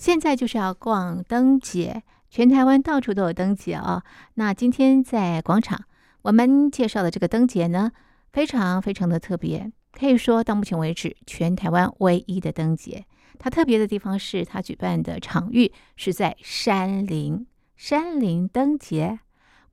[0.04, 4.02] 现在就是要逛灯节，全台湾到处都有灯节哦。
[4.34, 5.82] 那今天在广场，
[6.20, 7.90] 我们介绍的这个灯节呢，
[8.30, 13.06] 非常非常的特别，可以说到目前为止全台湾唯一的灯节。
[13.38, 19.20] 它特别的地方是，它举办的场域是在山林，山林灯节。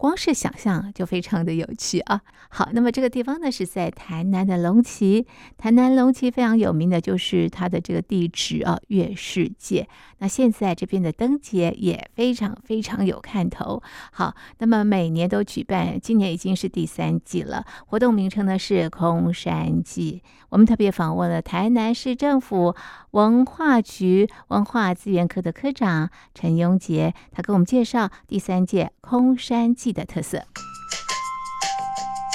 [0.01, 2.21] 光是想象就非常的有趣啊！
[2.49, 5.27] 好，那么这个地方呢是在台南的龙崎，
[5.59, 9.87] 台南龙崎非常有名的就是它的这个地址啊，月世界。
[10.17, 13.83] 那现在这边的灯节也非常非常有看头。
[14.11, 17.63] 好，那么每年都举办，今年已经是第三季了。
[17.85, 20.23] 活动名称呢是空山祭。
[20.49, 22.75] 我们特别访问了台南市政府
[23.11, 30.41] 文化局文化资源科的科长陈顒杰，他给我们介绍第三届空山祭的特色。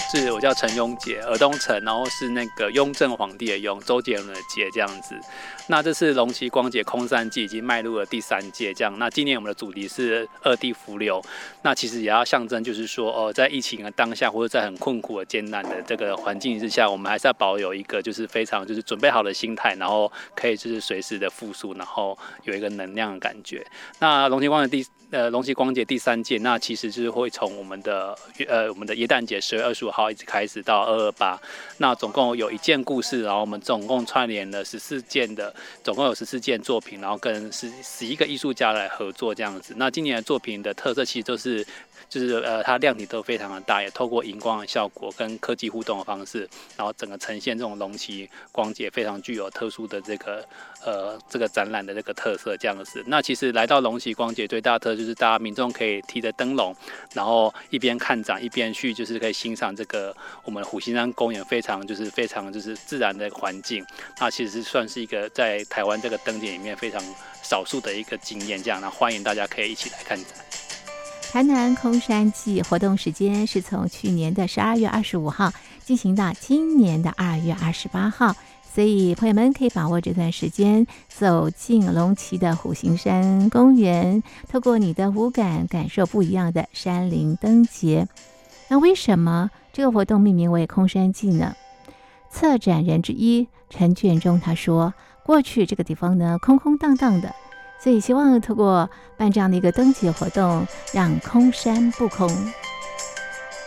[0.08, 5.18] 是我叫陈雍杰，尔东陈，然后是那个雍正皇帝的雍，周杰伦的杰这样子。
[5.66, 8.98] 那这次龙旗光节空山祭已经迈入了第三届，这样。
[9.00, 11.20] 那今年我们的主题是二地伏流，
[11.62, 23.66] 那其实也要象征，就是说，哦，在疫情的当下，或者在很困苦的艰难的这个环境之下，我们还是要保有一个就是非常就是准备好的心态，然后可以就是随时的复苏，然后有一个能量的感觉。
[23.98, 28.16] 那龙崎光的第呃龙崎光节第三届，那其实就是会从我们的
[28.48, 31.40] 呃我们的耶诞节十月二十五号一直开始到二二八，
[31.78, 35.54] 那总共有一件故事，然后我们总共串联了十四件的。
[35.84, 39.72] 总共有十四件作品，然后跟十十一个艺术家来合作这样子。
[39.76, 41.64] 那今年的作品的特色其实都是
[42.08, 50.44] 就是呃它量体都非常的大，也透过荧光的效果跟科技互动的方式，然后整个呈现这种龙旗光节非常具有特殊的这个
[50.84, 53.04] 呃这个展览的这个特色这样子。
[53.06, 56.74] 那其实来到龙旗光节最大特就是大家民众可以提着灯笼，
[57.12, 63.84] 然后一边看展一边去就是可以欣赏这个我们虎形山公园非常就是非常就是自然的环境。
[64.18, 67.02] 那其实算是一个在台湾这个灯节里面非常
[67.42, 70.26] 少数的一个经验，这样，那欢迎大家可以一起来看展。
[71.30, 75.52] 台南空山祭活动时间是从去年的十二月二十五号
[75.84, 78.34] 进行到今年的二月二十八号，
[78.76, 88.06] 所以朋友们可以把握这段时间，走进龙旗的虎形山公园，透过你的五感感受不一样的山林灯节。
[88.68, 91.54] 那为什么这个活动命名为空山祭呢？
[92.30, 94.92] 策展人之一陈卷忠他说，
[95.24, 97.34] 过去这个地方呢空空荡荡的。
[97.82, 102.28] 所以希望透过办这样的一个灯节活动，让空山不空。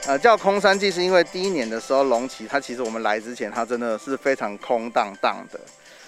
[0.09, 5.59] 呃，叫空山祭是因为第一年的时候，龙旗它其实我们来之前，它真的是非常空荡荡的，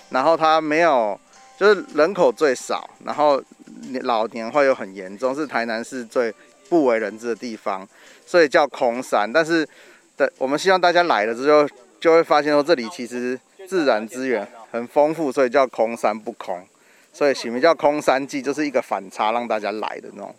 [0.09, 1.19] 然后它没有，
[1.55, 3.39] 就是人口最少，然后
[4.01, 6.33] 老年化又很严重，是台南市最
[6.67, 7.87] 不为人知的地方，
[8.25, 9.31] 所以叫空山。
[9.31, 9.63] 但是
[10.17, 16.65] 的，我们希望大家来了之后，就会发现说这里其实自然资源很丰富，所以叫空山不空。
[17.13, 20.33] 所以取名叫空山祭，就是一个反差，让大家来的那种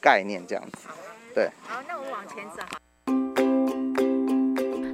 [0.00, 0.86] 概念，这样子。
[1.34, 1.50] 对。
[1.66, 2.62] 好，那我们往前走。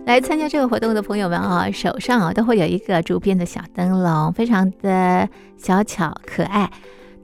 [0.09, 6.71] 来参加这个活动的朋友们啊，手上啊都会有一个竹编的小灯笼，非常的小巧可爱。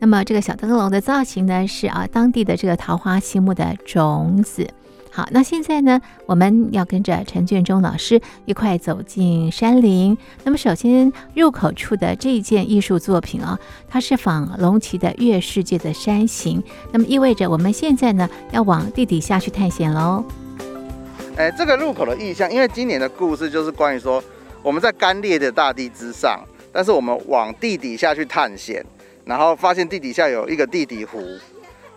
[0.01, 4.69] 那么这个小灯笼的造型呢，是啊当地的这个桃花心木的种子。
[5.11, 10.15] 好，那现在呢，我们要跟着陈卷忠老师一块走进山林。
[10.43, 16.63] 那么，首先入口处的这一件艺术作品啊，它是仿龙旗的月世界的山形。
[16.93, 20.23] 那么，意味着我们现在呢要往地底下去探险喽。
[21.37, 24.23] 哎，这个入口的意象，因为今年的故事就是关于说
[24.63, 28.85] 我们在干裂的大地之上，但是我们往地底下去探险，
[29.25, 31.23] 然后发现地底下有一个地底湖，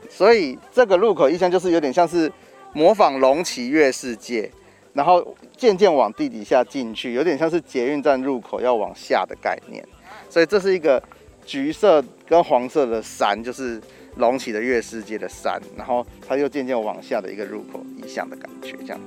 [0.09, 2.31] 所以这个入口意象就是有点像是。
[2.73, 4.51] 模仿龙骑月世界，
[4.93, 9.83] 然后渐渐往地底下进去，有点像是捷运站入口要往下的概念。
[10.29, 11.01] 所以这是一个
[11.43, 13.81] 橘色跟黄色的山，就是
[14.17, 18.99] 隆起的月世界的山，然后它又渐渐往下的一个入口意象的感觉，这样。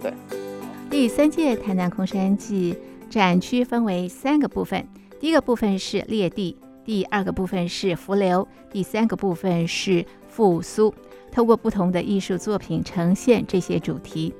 [0.00, 0.12] 对。
[0.88, 2.76] 第三届台南空山祭
[3.10, 4.86] 展区分为三个部分，
[5.18, 10.94] 第一个部分是裂地，第二个部分是浮流，第三个部分是复苏。
[11.32, 14.32] 透过不同的艺术作品呈现这些主题。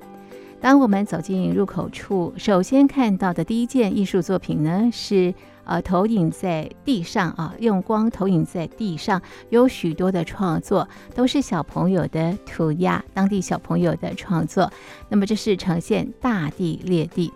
[0.60, 5.32] 当我们走进入口处，首先看到的第一件艺术作品呢，是
[5.64, 14.72] 呃投影在地上啊，用光投影在地上，有许多的创作都是小朋友的涂鸦，当地小朋友的创作。
[15.08, 17.32] 那么这是呈现大地裂地。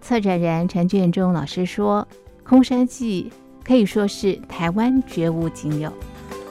[0.00, 2.06] 策展人陈卷忠老师说，
[2.42, 3.30] 空山记
[3.64, 5.92] 可以说是台湾绝无仅有。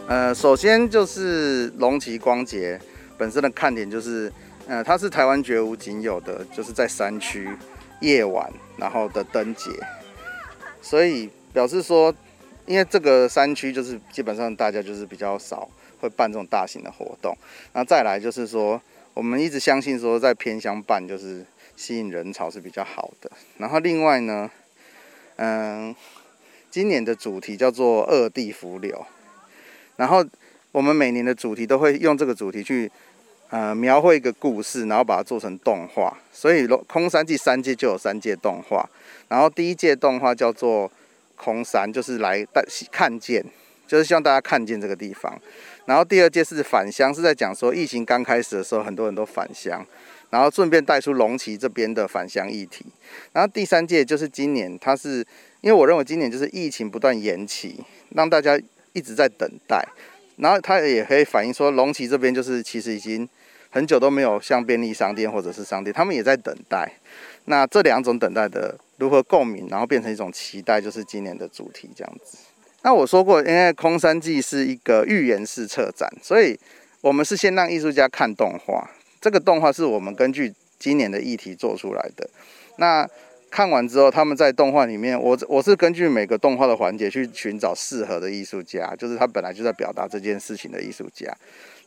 [0.08, 2.80] 呃，首先就是龙旗光节
[3.18, 4.32] 本身的看点就是，
[4.67, 7.49] 呃，它是台湾绝无仅有的，就是在山区
[8.01, 9.69] 夜晚然后的灯节，
[10.82, 12.13] 所以表示说，
[12.65, 17.38] 因为这个山区就是基本上大家就是比较少会办这种大型的活动，
[17.73, 18.82] 那再来就是说，
[19.13, 24.49] 我们一直相信说在偏乡办就是吸引人潮是比较好的，然后另外呢，
[25.36, 25.95] 嗯、
[26.71, 29.06] 今年的主题叫做二地伏流。
[29.97, 30.25] 然后
[30.73, 32.91] 我们每年的主题都会用这个主题去，
[33.50, 36.18] 呃，描绘一个故事，然后把它做成动画。
[36.32, 38.90] 所以空山祭三届就有三届动画。
[39.28, 40.92] 然后第一届动画叫做
[41.36, 43.44] 空山，就是来带看见，
[43.88, 45.40] 就是希望大家看见这个地方。
[45.86, 49.86] 然后第二届是返乡，是在讲说疫情刚开始的时候，很多人都返乡，
[50.32, 52.86] 然后顺便带出龙旗这边的返乡议题。
[53.32, 55.26] 然后第三届就是今年，它是
[55.62, 58.60] 因为我认为今年就是疫情不断延期，让大家。
[58.98, 59.86] 一直在等待，
[60.38, 63.28] 然后它也可以反映说，龙旗这边就是其实已经
[63.69, 66.91] 很久都没有像便利商店或者是商店，他们也在等待。
[67.45, 72.38] 那这两种等待的如何共鸣，然后变成一种期待，就是今年的主题这样子。
[72.82, 76.60] 那我说过，因为空山记是一个寓言式策展，所以
[77.02, 78.89] 我们是先让艺术家看动画，
[79.21, 82.30] 这个动画是我们根据今年的议题做出来的。
[82.78, 83.08] 那
[83.56, 91.34] 看完之后，他们在动画里面，我我是根据每个动画的环节去寻找适合的艺术家，就是他本来就在表达这件事情的艺术家，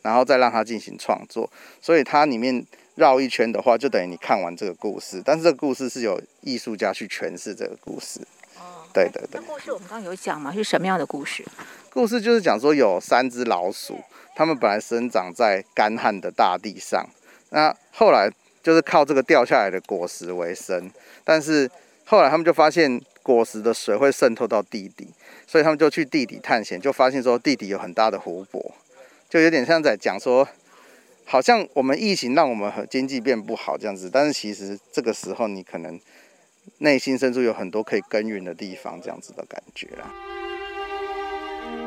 [0.01, 1.47] 然后再让他进行创作。
[1.79, 8.19] 所以它里面绕一圈的话，就等于你看完这个故事，但是这个故事是有艺术家去诠释这个故事。
[8.57, 9.39] 哦对对对。
[9.39, 10.51] 那故事我们刚刚有讲嘛？
[10.51, 11.45] 是什么样的故事？
[11.93, 13.95] 故事就是讲说有三只老鼠，
[14.35, 17.07] 它们本来生长在干旱的大地上，
[17.51, 18.27] 那后来
[18.63, 20.89] 就是靠这个掉下来的果实为生，
[21.29, 21.69] 但是
[22.05, 25.07] 后来他们就发现果实的水会渗透到地底，
[25.45, 28.73] 所以他们就去地底探险，就发现说地底有很大的湖泊，
[29.29, 30.47] 就有点像在讲说，
[31.25, 36.01] 好像我们疫情让我们经济变不好这样子，但是其实这个时候你可能
[36.79, 40.11] 内心深处有很多可以耕耘的地方，这样子的感觉啦。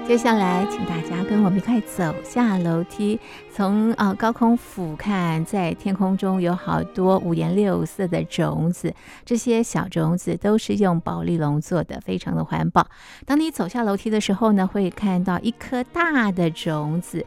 [0.06, 3.18] 接下来，请大家跟我们一块走下楼梯，
[3.54, 8.92] 从呃高空俯瞰，在天空中有好多五颜六色的种子，
[9.24, 12.86] 这些小种子都是用保丽龙做的，非常的环保。
[13.24, 17.24] 当你走下楼梯的时候呢，会看到一颗大的种子。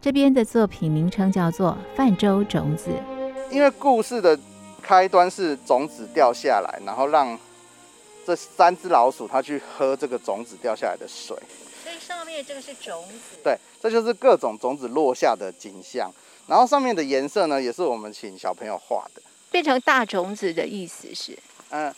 [0.00, 2.90] 这边的作品名称叫做《泛舟种子》，
[3.54, 4.36] 因为故事的
[4.82, 7.38] 开端是种子掉下来，然后让
[8.26, 11.36] 这三只老鼠它去喝这个种子掉下来的水。
[12.42, 16.10] 这个是种子，对，这就是各种种子落下的景象。
[16.46, 19.22] 然后上面的颜色呢，也是我们请小朋友画的。
[19.50, 21.32] 变成大种子的意思是，
[21.70, 21.94] 嗯、呃，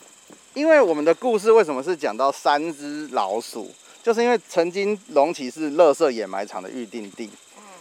[0.54, 3.72] 因为我们的故事为什么是讲到三只老鼠，
[4.02, 7.30] 就是因为曾经龙崎是垃圾掩埋场的预定地，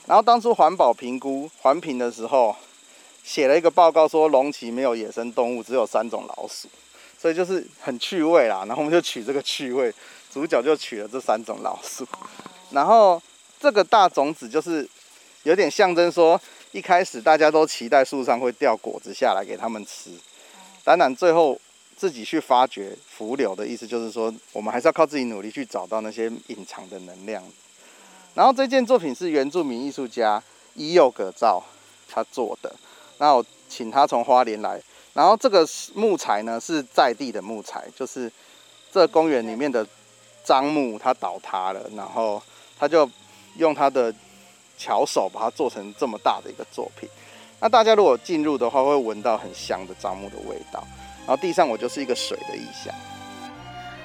[0.08, 2.56] 然后当初环保评估环评的时候，
[3.24, 6.68] 写了一个报告说龙崎没有野生动物，只有三种老鼠，
[7.20, 8.64] 所以就是很趣味啦。
[8.66, 9.94] 然后我们就取这个趣味。
[10.36, 12.06] 主角就取了这三种老鼠，
[12.72, 13.22] 然后
[13.58, 14.86] 这个大种子就是
[15.44, 16.38] 有点象征说，
[16.74, 20.10] 一开始大家都期待树上会掉果子下来给他们吃，
[20.84, 21.58] 当然最后
[21.96, 27.42] 自己去发掘浮流的意思就是说，我们还是要靠自己努力去找到那些隐藏的能量。
[28.34, 30.44] 然后这件作品是原住民艺术家
[30.74, 31.64] 伊佑葛造
[32.10, 32.76] 他做的，
[33.20, 34.82] 那我请他从花莲来，
[35.14, 38.30] 然后这个木材呢是在地的木材，就是
[38.92, 39.88] 这公园里面的。
[40.46, 42.42] 樟木它倒塌了，然后
[42.78, 43.10] 他就
[43.58, 44.14] 用他的
[44.78, 47.10] 巧手把它做成这么大的一个作品。
[47.60, 50.84] 那大家如果进入的话，会闻到很香的樟木的味道。
[51.26, 52.94] 然后地上我就是一个水的意象。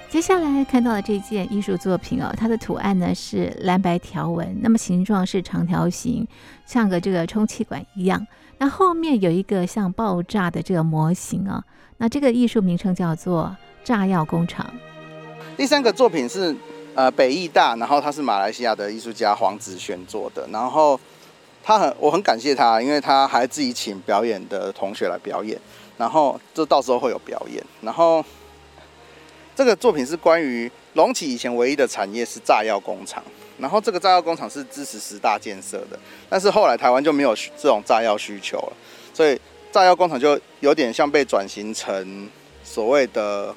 [0.08, 6.26] 接下来看到的这件艺术作品哦，它的图案呢是蓝白条纹，那么形状是长条形，
[6.64, 8.26] 像个这个充气管一样。
[8.58, 11.62] 那后面有一个像爆炸的这个模型啊，
[11.98, 14.72] 那这个艺术名称叫做炸药工厂。
[15.56, 16.56] 第三个作品是，
[16.94, 20.98] 呃，北艺大，然后他是马来西亚的艺术家黄子轩做的，然后
[21.62, 25.60] 他很，我很感谢他，因为他还自己请表演的同学来表演，
[25.98, 27.62] 然后就到时候会有表演。
[27.82, 28.24] 然后
[29.54, 33.22] 这个作品是关于龙崎以前唯一的产业是炸药工厂，
[33.58, 35.98] 然后这个炸药工厂是支持十大建设的，
[36.30, 38.72] 但是后来台湾就没有这种炸药需求了，
[39.12, 39.38] 所以
[39.70, 42.26] 炸药工厂就有点像被转型成
[42.64, 43.54] 所谓的。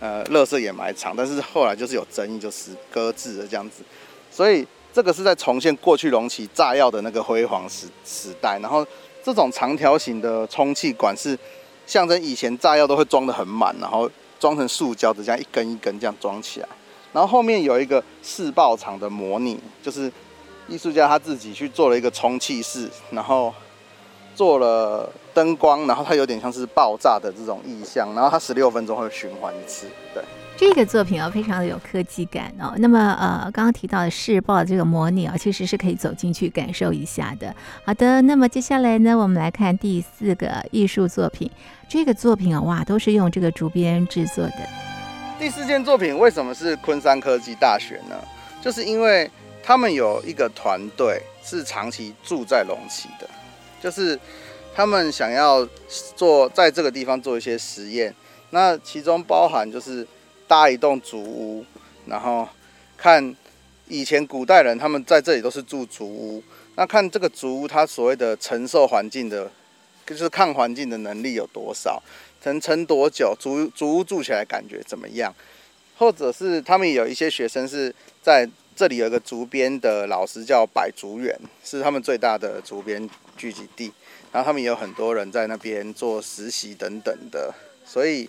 [0.00, 3.82] 呃，垃圾掩埋场，但是后来就是有争议，就是搁置了这样子。
[4.30, 8.58] 所以这个是在重现过去隆起炸药的那个辉煌时时代。
[8.62, 8.86] 然后
[9.22, 11.38] 这种长条形的充气管是
[11.86, 16.68] 象征以前炸药都会装得很满，然后装成塑胶的，这样一根一根这样装起来。
[17.12, 20.10] 然后后面有一个试爆场的模拟，就是
[20.66, 23.52] 艺术家他自己去做了一个充气室，然后。
[24.34, 29.86] 做了灯光，然后它有点像是爆炸的这种意象，然后它十六分钟会循环一次。
[30.14, 30.22] 对，
[30.56, 32.74] 这个作品啊，非常的有科技感哦。
[32.78, 37.54] 那么呃，刚刚提到的试爆的这个模拟啊，其实是可以走进去感受一下的。
[37.84, 41.50] 好的，那么接下来呢，我们来看第四个艺术作品。
[41.88, 44.68] 这个作品啊，哇，都是用这个竹编制作的。
[45.38, 48.16] 第四件作品为什么是昆山科技大学呢？
[48.62, 49.28] 就是因为
[49.62, 53.28] 他们有一个团队是长期住在龙崎的。
[53.80, 54.18] 就是
[54.74, 55.66] 他们想要
[56.14, 58.14] 做在这个地方做一些实验，
[58.50, 60.06] 那其中包含就是
[60.46, 61.64] 搭一栋竹屋，
[62.06, 62.48] 然后
[62.96, 63.34] 看
[63.88, 66.42] 以前古代人他们在这里都是住竹屋，
[66.76, 69.50] 那看这个竹屋它所谓的承受环境的，
[70.06, 72.02] 就是抗环境的能力有多少，
[72.44, 75.34] 能撑多久，竹竹屋住起来感觉怎么样，
[75.96, 78.48] 或者是他们有一些学生是在。
[78.76, 83.06] 这里有一个竹编的老师叫百竹园，是他们最大的竹编
[83.40, 83.90] 聚集地。
[84.32, 87.52] 然后他们也有很多人在那边做实习等等的，
[87.86, 88.28] 所以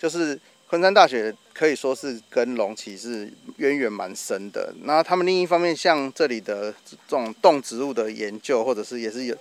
[0.00, 4.74] 就是昆山大学可以说是跟龙崎是渊源蛮深的。
[4.82, 9.36] 那他们另一方面，像这里的这种动植物的研究，或者是也是有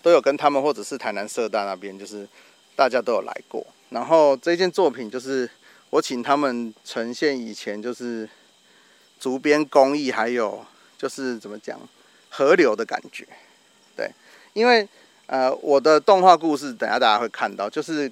[0.00, 2.28] 都有跟他们，或者是台南社大那边，就是
[2.76, 3.66] 大家都有来过。
[3.90, 5.50] 然后这件作品就是
[5.90, 8.28] 我请他们呈现以前就是。
[9.22, 10.66] 竹编工艺，还有
[10.98, 11.78] 就是怎么讲，
[12.28, 13.24] 河流的感觉，
[14.52, 14.86] 因为
[15.26, 18.10] 呃，我的动画故事，等下大家会看到，就是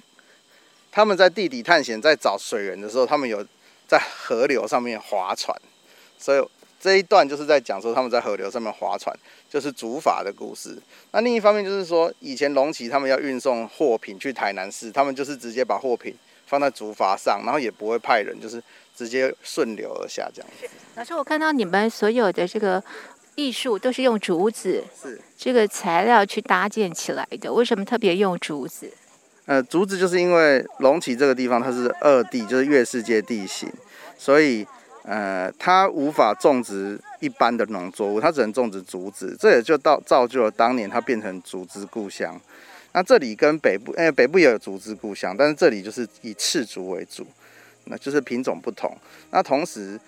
[0.91, 3.45] 他们在地底探险，在找水源的时候，他们有
[3.87, 5.55] 在河流上面划船，
[6.17, 6.43] 所以
[6.79, 9.15] 这一段就是在讲说他们在河流上面划船，
[9.49, 10.75] 就是竹筏的故事。
[11.11, 16.15] 那另一方面就是说，以前龙崎他们要运送货品去台南市，他们就是直接把货品
[16.47, 18.61] 放在竹筏上，然后也不会派人，就是
[18.95, 20.49] 直接顺流而下这样。
[20.95, 22.83] 老师，我看到你们所有的这个
[23.35, 28.91] 艺术都是用竹子是这个材料去搭建起来的，为什么特别用竹子？
[29.45, 33.71] 呃，竹子就是因为隆起这个地方它是二地，就是月世界地形，
[34.17, 34.65] 所以
[35.03, 42.39] 呃，它无法种植一般的农作物，它只能种植竹子，这也就到造就了当年它变成竹子故乡。
[42.93, 47.25] 那这里跟北部，因为北部也有竹子故乡，但是这里就是以赤竹为主，
[47.85, 48.95] 那就是品种不同。
[49.31, 49.99] 那同时，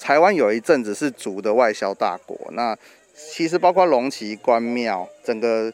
[0.00, 2.76] 台湾有一阵子是竹的外销大国，那
[3.14, 5.72] 其实包括龙崎、关庙，整个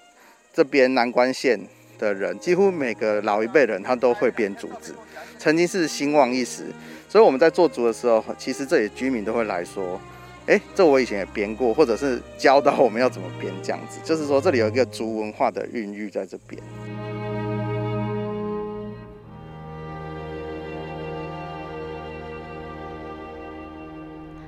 [0.53, 1.59] 这边南关县。
[1.99, 4.95] 的人几乎每个老一辈人他都会编竹子，
[5.39, 6.67] 曾经是兴旺一时，
[7.09, 9.99] 所以我们在做竹的时候，其实这里居民都会来说，
[10.47, 16.63] 哎，这我以前也编过，或者是教导我们要怎么编这样子，就是说这里有一个竹文化的孕育在这边。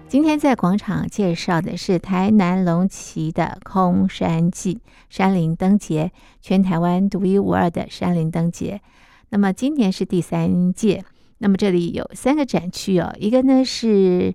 [0.09, 4.80] 今天在广场介绍的是台南龙崎的空山祭
[5.11, 8.80] 山林灯节，全台湾独一无二的山林灯节。
[9.28, 11.04] 那么今年是第三届，
[11.36, 14.34] 那么这里有三个展区哦，一个呢是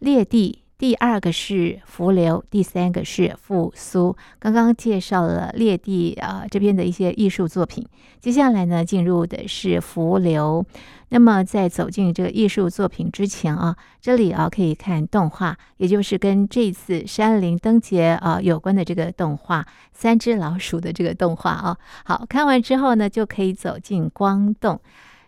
[0.00, 0.61] 列地。
[0.82, 4.16] 第二个是伏流，第三个是复苏。
[4.40, 7.86] 刚刚介绍了列地啊这边的一些艺术作品，
[8.18, 10.66] 接下来呢进入的是伏流。
[11.10, 19.62] 那么在走进这个艺术作品之前啊，这里啊可以看动画，也就是跟这次山林灯节啊有关的这个动画
[19.92, 21.78] 《三只老鼠》的这个动画啊。
[22.04, 24.80] 好，看完之后呢，就可以走进光洞。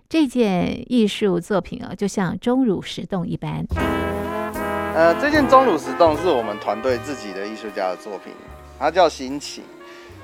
[0.09, 3.65] 这件艺术作品啊，就像钟乳石洞一般。
[4.95, 8.32] 呃，这件钟乳石洞是我们团队自己的艺术家的作品，
[8.78, 9.61] 它叫新奇。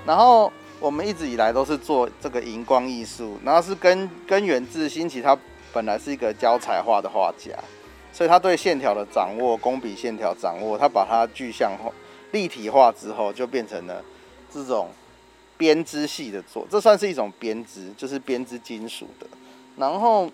[0.06, 5.36] 然后我们一直以来都是做这个荧光艺术，然后是根根源自新奇，他
[5.72, 7.50] 本来是一个胶彩画的画家，
[8.12, 11.90] 所以他对线条的掌握、工笔线条掌握，他把它具象化、
[12.30, 14.00] 立体化之后，就变成了
[14.54, 14.88] 这种
[15.58, 19.26] 编织系的作，这算是一种编织，就是编织金属的。
[19.76, 20.30] 然后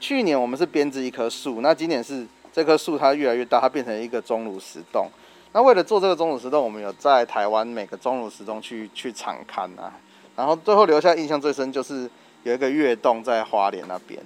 [0.00, 2.26] 去年我们是编织一棵树，那今年是。
[2.54, 5.08] 这棵树它越来越大，它变成一个钟乳石洞。
[5.52, 9.92] 那为了做这个钟乳石洞，我们有在台湾每个钟乳石洞去去场勘啊。
[10.36, 12.08] 然后最后留下印象最深就是
[12.44, 14.20] 有一个月洞在花莲那边。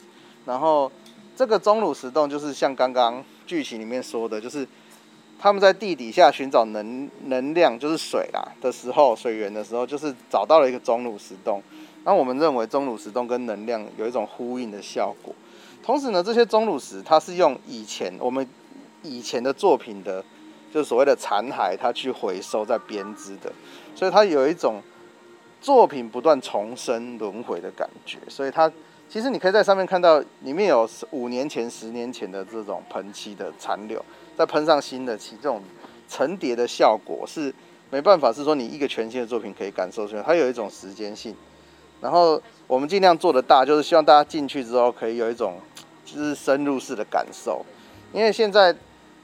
[0.45, 0.93] 然后
[1.35, 4.69] 这个钟乳石洞就是像刚刚剧情里面说的，就是
[5.39, 11.63] 他们在地底下寻找能能量，就是水啦的时候，水源的时候，就是找到了一个钟乳石洞。
[12.05, 15.35] 那我们认为钟乳石洞跟能量有一种呼应的效果。
[15.89, 18.47] 同时呢，这些钟乳石它是用以前我们
[19.03, 20.23] 以前的作品的，
[20.71, 23.51] 就是所谓的残骸，它去回收再编织的，
[23.95, 24.83] 所以它有一种
[25.63, 28.19] 作品不断重生轮回的感觉。
[28.29, 28.71] 所以它
[29.09, 34.05] 其实你可以在上面看到，里面有五年前、十年前的这种喷漆的残留，
[34.37, 35.63] 再喷上新的漆，这种
[36.07, 37.51] 层叠的效果是
[37.89, 41.35] 没办法是说你一个全新的作品可以感受出来，它有一种时间性。
[42.01, 45.55] 然后我们尽量做的大，就是希望大家进去之后可以有一种。
[46.11, 47.63] 就是深入式的感受，
[48.15, 48.75] 因为现在，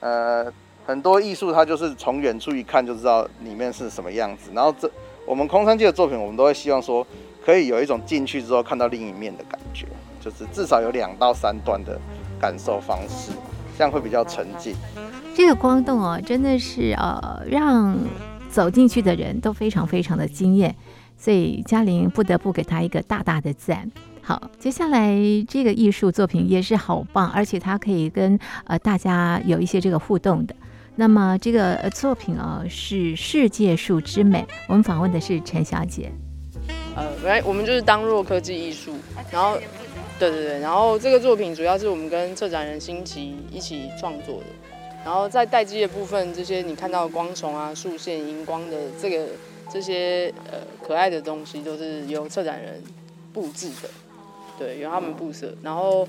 [0.01, 0.45] 呃，
[0.85, 4.51] 很多艺术它就是从远处一看就知道里面是什么样子。
[4.53, 4.91] 然后这
[5.25, 7.07] 我们空山祭的作品，我们都会希望说，
[7.43, 9.87] 可以有一种进去之后看到另一面的感觉，
[10.20, 11.99] 就是至少有两到三段的
[12.39, 13.33] 感受方式，
[13.79, 14.77] 这样会比较沉浸。
[15.35, 17.97] 这个光洞哦，真的是呃，让
[18.51, 20.77] 走进去的人都非常非常的惊艳，
[21.25, 23.91] 所以嘉玲不得不给他一个大大的赞。
[24.20, 25.16] 好，接下来
[25.49, 30.55] 这个艺术作品也是好棒，而且它可以跟呃大家有一些这个互动的。
[30.97, 36.12] 那么这个作品、哦、是世界树之美，我们访问的是陈小姐。
[36.95, 38.93] 呃，来，我们就是当若科技艺术，
[39.33, 39.57] 然后，
[40.18, 44.47] 对对对，然后这个作品主要是我们跟策展人新奇一起创作的。
[45.03, 49.27] 然后在待机的部分，这些你看到的光虫啊、树线、荧光的这个
[49.71, 52.83] 这些呃可爱的东西，都是由策展人
[53.33, 53.89] 布置的。
[54.57, 56.07] 对，由他们布设，然后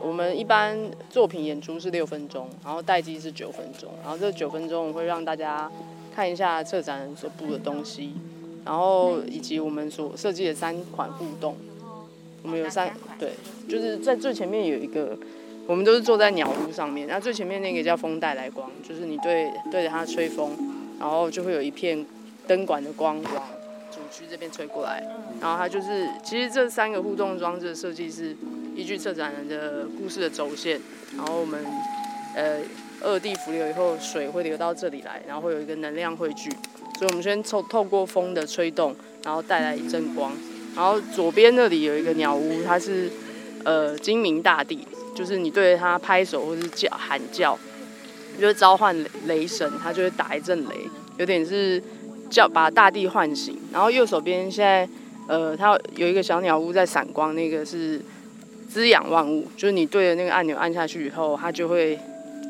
[0.00, 0.76] 我们一般
[1.08, 5.70] 作品演出是六分钟，然后待机是九分钟，然后这九分钟我会让大家
[6.12, 8.12] 看一下策展人所布的东西，
[8.64, 11.56] 然后以及我们所设计的三款互动，
[12.42, 13.34] 我们有三，对，
[13.68, 15.16] 就是在最前面有一个，
[15.68, 20.50] 我们都是坐在鸟屋上面，那最前面那个叫风带来光，就是你对对着它吹风，
[20.98, 22.04] 然后就会有一片
[22.46, 23.32] 灯管的光往
[23.90, 24.00] 主。
[24.10, 25.02] 区这边吹过来，
[25.40, 28.36] 然后它就是，其实这三个互动装置的设计是
[28.76, 30.80] 依据策展人的故事的轴线，
[31.16, 31.64] 然后我们
[32.36, 32.60] 呃
[33.00, 36.48] 二地浮流以后，水会流到这里来，然后会有一个能量汇聚，
[36.96, 40.32] 所以我们先透透过风的吹动，然后带来一阵光。
[40.76, 43.10] 然后左边那里有一个鸟屋，它是
[43.64, 44.86] 呃精明大地，
[45.16, 47.58] 就是你对着它拍手或是叫喊叫，
[48.38, 51.82] 就会召唤雷雷神，它就会打一阵雷，有点是
[52.34, 53.56] 叫把大地唤醒。
[53.72, 54.88] 然后右手边现在
[55.28, 58.02] 呃它有一个小鸟屋在闪光，那个是
[58.68, 61.96] 滋养万物，就是你对着那个按钮按下去以后，它就会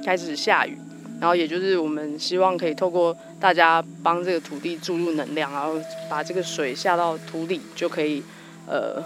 [0.04, 0.78] 开始下雨。
[1.20, 5.74] 然后也就是我们希望可以透过大家帮这个土地注入能量，然后
[6.08, 8.22] 把这个水下到土里，就可以
[8.66, 9.02] 呃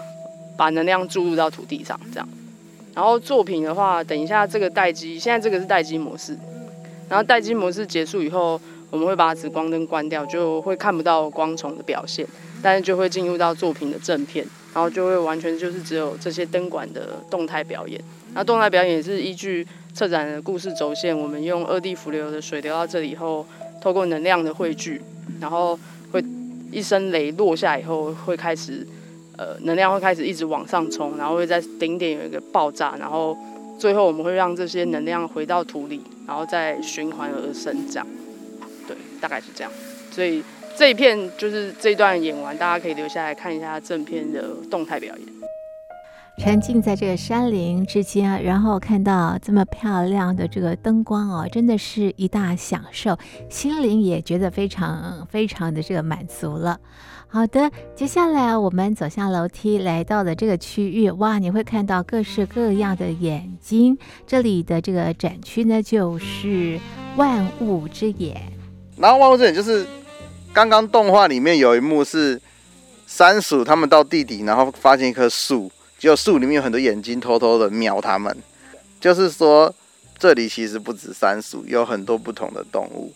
[0.57, 2.27] 把能量注入到土地上这样。
[2.95, 6.37] 然后作品的话，等一下这个待机，现在这个是待机模式。
[7.07, 8.59] 然后待机模式结束以后，
[8.89, 12.25] 我们会把紫光灯关掉，就会看不到光虫的表现，
[12.61, 18.01] 但是就会进入到作品的正片，然后就会完全就是只有这些灯管的动态表演。
[18.33, 19.67] 那动态表演是依据。
[19.91, 23.45] 策展的故事轴线，我们用二地浮流的水流到这里以后，
[23.81, 25.01] 透过能量的汇聚，
[25.41, 25.77] 然后
[26.11, 26.23] 会
[26.71, 28.87] 一声雷落下以后，会开始
[29.35, 33.35] 呃能量会开始一直往上冲，然后会在顶点有一个爆炸，然后
[33.79, 38.05] 最后我们会让这些能量回到土里，然后再循环而生长。
[38.05, 38.28] 对，
[39.19, 39.71] 大概是这样。
[40.11, 40.43] 所以
[40.75, 45.27] 这一片就是这一段演完，大家可以留下来看一下正片的动态表演。
[46.39, 53.17] 沉浸在这个山林之间，然后看到这么漂亮的这个灯光哦，真的是一大享受，
[53.49, 56.79] 心灵也觉得非常非常的这个满足了。
[57.27, 63.97] 好的，接下来我们走下楼梯，来到了这个区域，哇，你会看到各式各样的眼睛。
[64.25, 66.79] 这里的这个展区呢，就是
[67.17, 68.41] 万物之眼。
[68.99, 69.87] 然后万物之眼就是
[70.53, 72.39] 刚刚动画里面有一幕是
[73.07, 75.71] 三鼠他们到地底，然后发现一棵树。
[75.97, 78.33] 就树里面有很多眼睛，偷偷的瞄他们。
[79.01, 79.73] 就是说，
[80.17, 83.13] 这里其实不止三鼠，有很多不同的动物。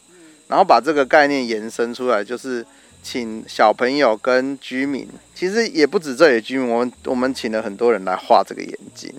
[0.49, 2.65] 然后把这个概念延伸出来，就是
[3.01, 9.09] 请小朋友跟居民，其实也不止这里居民，我们我们请了很多人来画这个眼睛，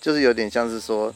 [0.00, 1.14] 就是有点像是说，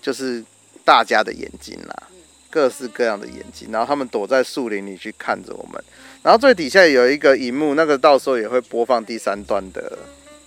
[0.00, 0.44] 就是
[0.84, 2.04] 大家的眼睛啦，
[2.50, 3.70] 各式各样的眼睛。
[3.70, 5.82] 然后他们躲在树林里去看着我们。
[6.22, 9.96] 然后最底下有一个荧幕，那个到时候也会播放第三段的。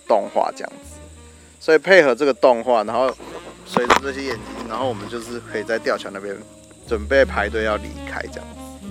[0.06, 0.98] 动画这样子，
[1.58, 3.10] 所以配合这个动画，然后
[3.64, 6.36] 随着这些眼睛，然后我们就是可以在吊桥那边
[6.86, 8.86] 准备排队要离开这样子。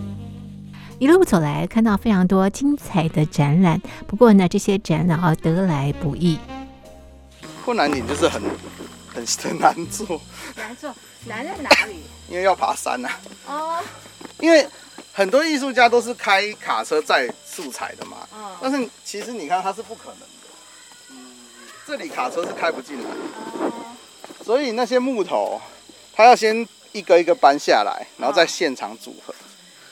[0.97, 6.39] 一路走来，看到非常多精彩的展览，不过呢，这些展览啊得来不易。
[7.63, 8.41] 困难点就是很
[9.13, 10.19] 很很难做。
[10.55, 10.93] 难做？
[11.25, 12.03] 难在哪里？
[12.29, 13.09] 因为要爬山呐、
[13.45, 13.53] 啊。
[13.53, 13.83] 哦。
[14.39, 14.67] 因为
[15.13, 18.27] 很多艺术家都是开卡车载素材的嘛。
[18.35, 18.55] 嗯。
[18.61, 20.27] 但是其实你看，它是不可能的。
[21.85, 23.09] 这里卡车是开不进来，
[24.41, 25.59] 所以那些木头，
[26.13, 29.35] 它要先一个一个搬下来，然后在现场组合，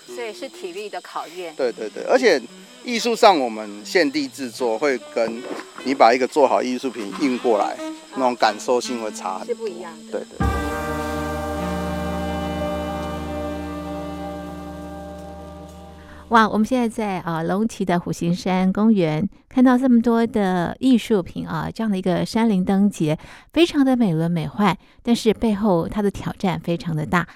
[0.08, 1.54] 所以是体力的考验。
[1.54, 2.42] 对对对，而且
[2.84, 5.42] 艺术上我们现地制作会跟
[5.84, 7.78] 你把一个做好艺术品运过来，
[8.16, 10.12] 那种感受性会差很多，是不一样的。
[10.12, 10.48] 对对。
[16.30, 23.20] 哇，我们现在在啊龙崎的虎形山公园看到这么多的艺术品啊，这样的一个山林灯节，
[23.52, 24.76] 非常的美轮美奂。
[25.04, 27.28] 但是背后它的挑战非常的大。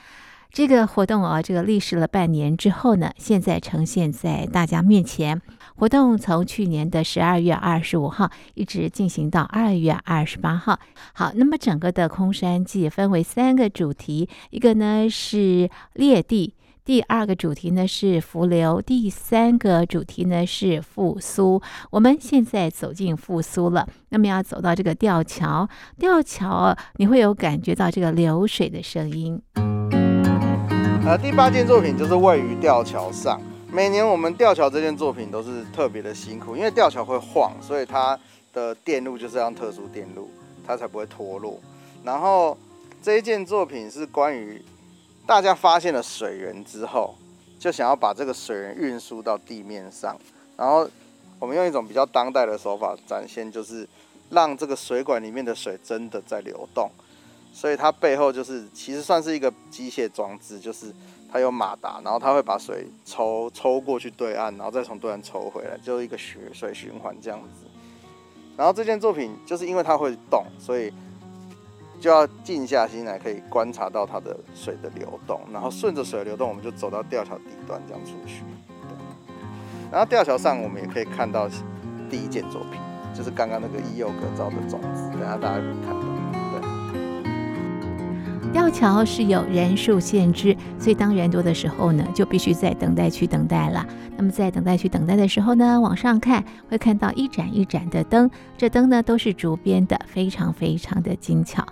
[0.56, 5.42] 这个活动啊，这个历时了半年之后呢，现在呈现在大家面前。
[5.76, 10.80] 活动从去年的十二月二十五号一直进行到二月二十八号。
[11.12, 16.54] 好，那么整个的空山祭分为三个主题，一个呢是裂地。
[16.86, 21.62] 第二个主题呢是浮流，第三个主题呢是复苏。
[21.90, 25.68] 我们现在走进复苏了，那么要走到这个吊桥，
[26.00, 29.42] 吊桥你会有感觉到这个流水的声音。
[31.08, 33.40] 呃，第八件作品就是位于吊桥上。
[33.72, 38.20] 每年我们吊桥这件作品都是特别的辛苦，因为吊桥会晃，所以它
[38.52, 40.32] 的电路就是要特殊电路，
[40.66, 41.60] 它才不会脱落。
[42.04, 42.58] 然后
[43.04, 44.60] 这一件作品是关于。
[45.28, 47.16] 大家发现了水源之后，
[47.60, 50.16] 就想要把这个水源运输到地面上，
[50.58, 50.90] 然后
[51.40, 53.88] 我们用一种比较当代的手法展现，就是
[54.32, 56.90] 让这个水管里面的水真的在流动。
[57.56, 60.94] 所以它背后就是其实算是一个机械装置，就是
[61.32, 67.66] 它有马达，然后它会把水抽抽过去对岸，然后再从对岸抽回来，就是一个血水循环这样子。
[68.58, 70.92] 然后这件作品就是因为它会动，所以。
[71.98, 78.44] 就要静下心来，可以观察到它的水的流动，然后顺着水流动，我们就走到吊桥底端这样出去。
[79.90, 81.50] 然后吊桥上我们也可以看到
[82.10, 82.80] 第一件作品，
[83.16, 86.25] 就是刚刚那个伊柚格造的种子，等下大家可以看到。
[88.56, 93.86] 吊桥是有人数限制，所以当人多的时候呢，就必须在等待区等待了。
[94.18, 101.66] 那么在等待区等待的时候呢，往上看会看到一盏一盏的灯，这灯呢都是竹编的，非常非常的精巧。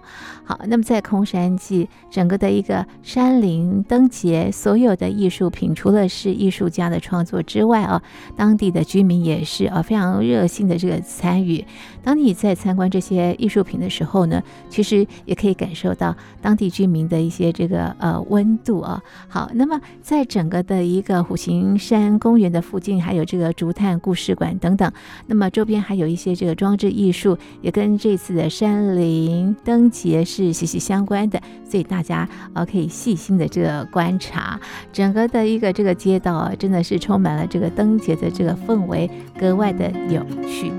[0.43, 8.01] 好，那么在空山祭整个的一个山林灯节，所有的艺术品除了是艺术家的创作之外啊，
[8.35, 11.63] 当地的居民也是啊非常热心的这个参与。
[12.03, 19.01] 当你在参观这些艺术品的时候呢，其实也可以感受到当地居民的一些这个呃温度啊。
[19.29, 24.91] 好，那么在整个的一个虎形山公公园的附近，还有这个竹炭故事馆等等，
[25.27, 34.59] 那么周边还有一些这个装置艺术，也跟这次的山林灯节是息息相关的，所以大家呃可以细心的这个观察，
[34.91, 39.07] 整个的一个这个街道，真的是充满了这个灯节的这个氛围，
[39.39, 40.71] 格外的有趣。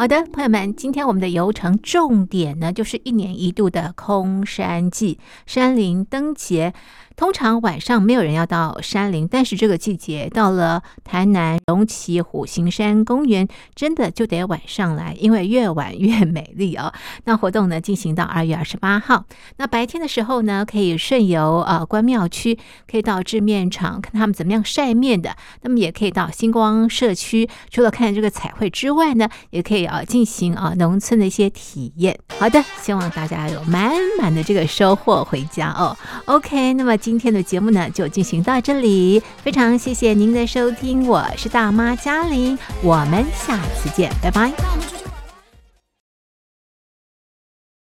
[0.00, 6.72] 好的，朋友们，今天我们的游程重点呢，就是一年一度的空山祭山林灯节。
[7.20, 16.90] 通常晚上没有人要到山林，但是这个季节到了台南龙崎虎形山公园，真的就得晚上来，因为越晚越美丽哦。
[17.24, 19.26] 那活动呢进行到二月二十八号。
[19.58, 22.58] 那白天的时候呢，可以顺游呃关庙区，
[22.90, 25.36] 可以到制面厂看他们怎么样晒面的。
[25.60, 32.18] 那么也可以到星光社区，除了看这个彩绘之外呢，也可以啊进行啊农村的一些体验。
[32.38, 35.94] 好的，希望大家有满满的这个收获回家哦。
[36.24, 39.20] OK，那么今今天的节目呢，就进行到这里。
[39.42, 44.52] 非常谢谢您的收听，我是大妈嘉玲，我们下次见，拜拜。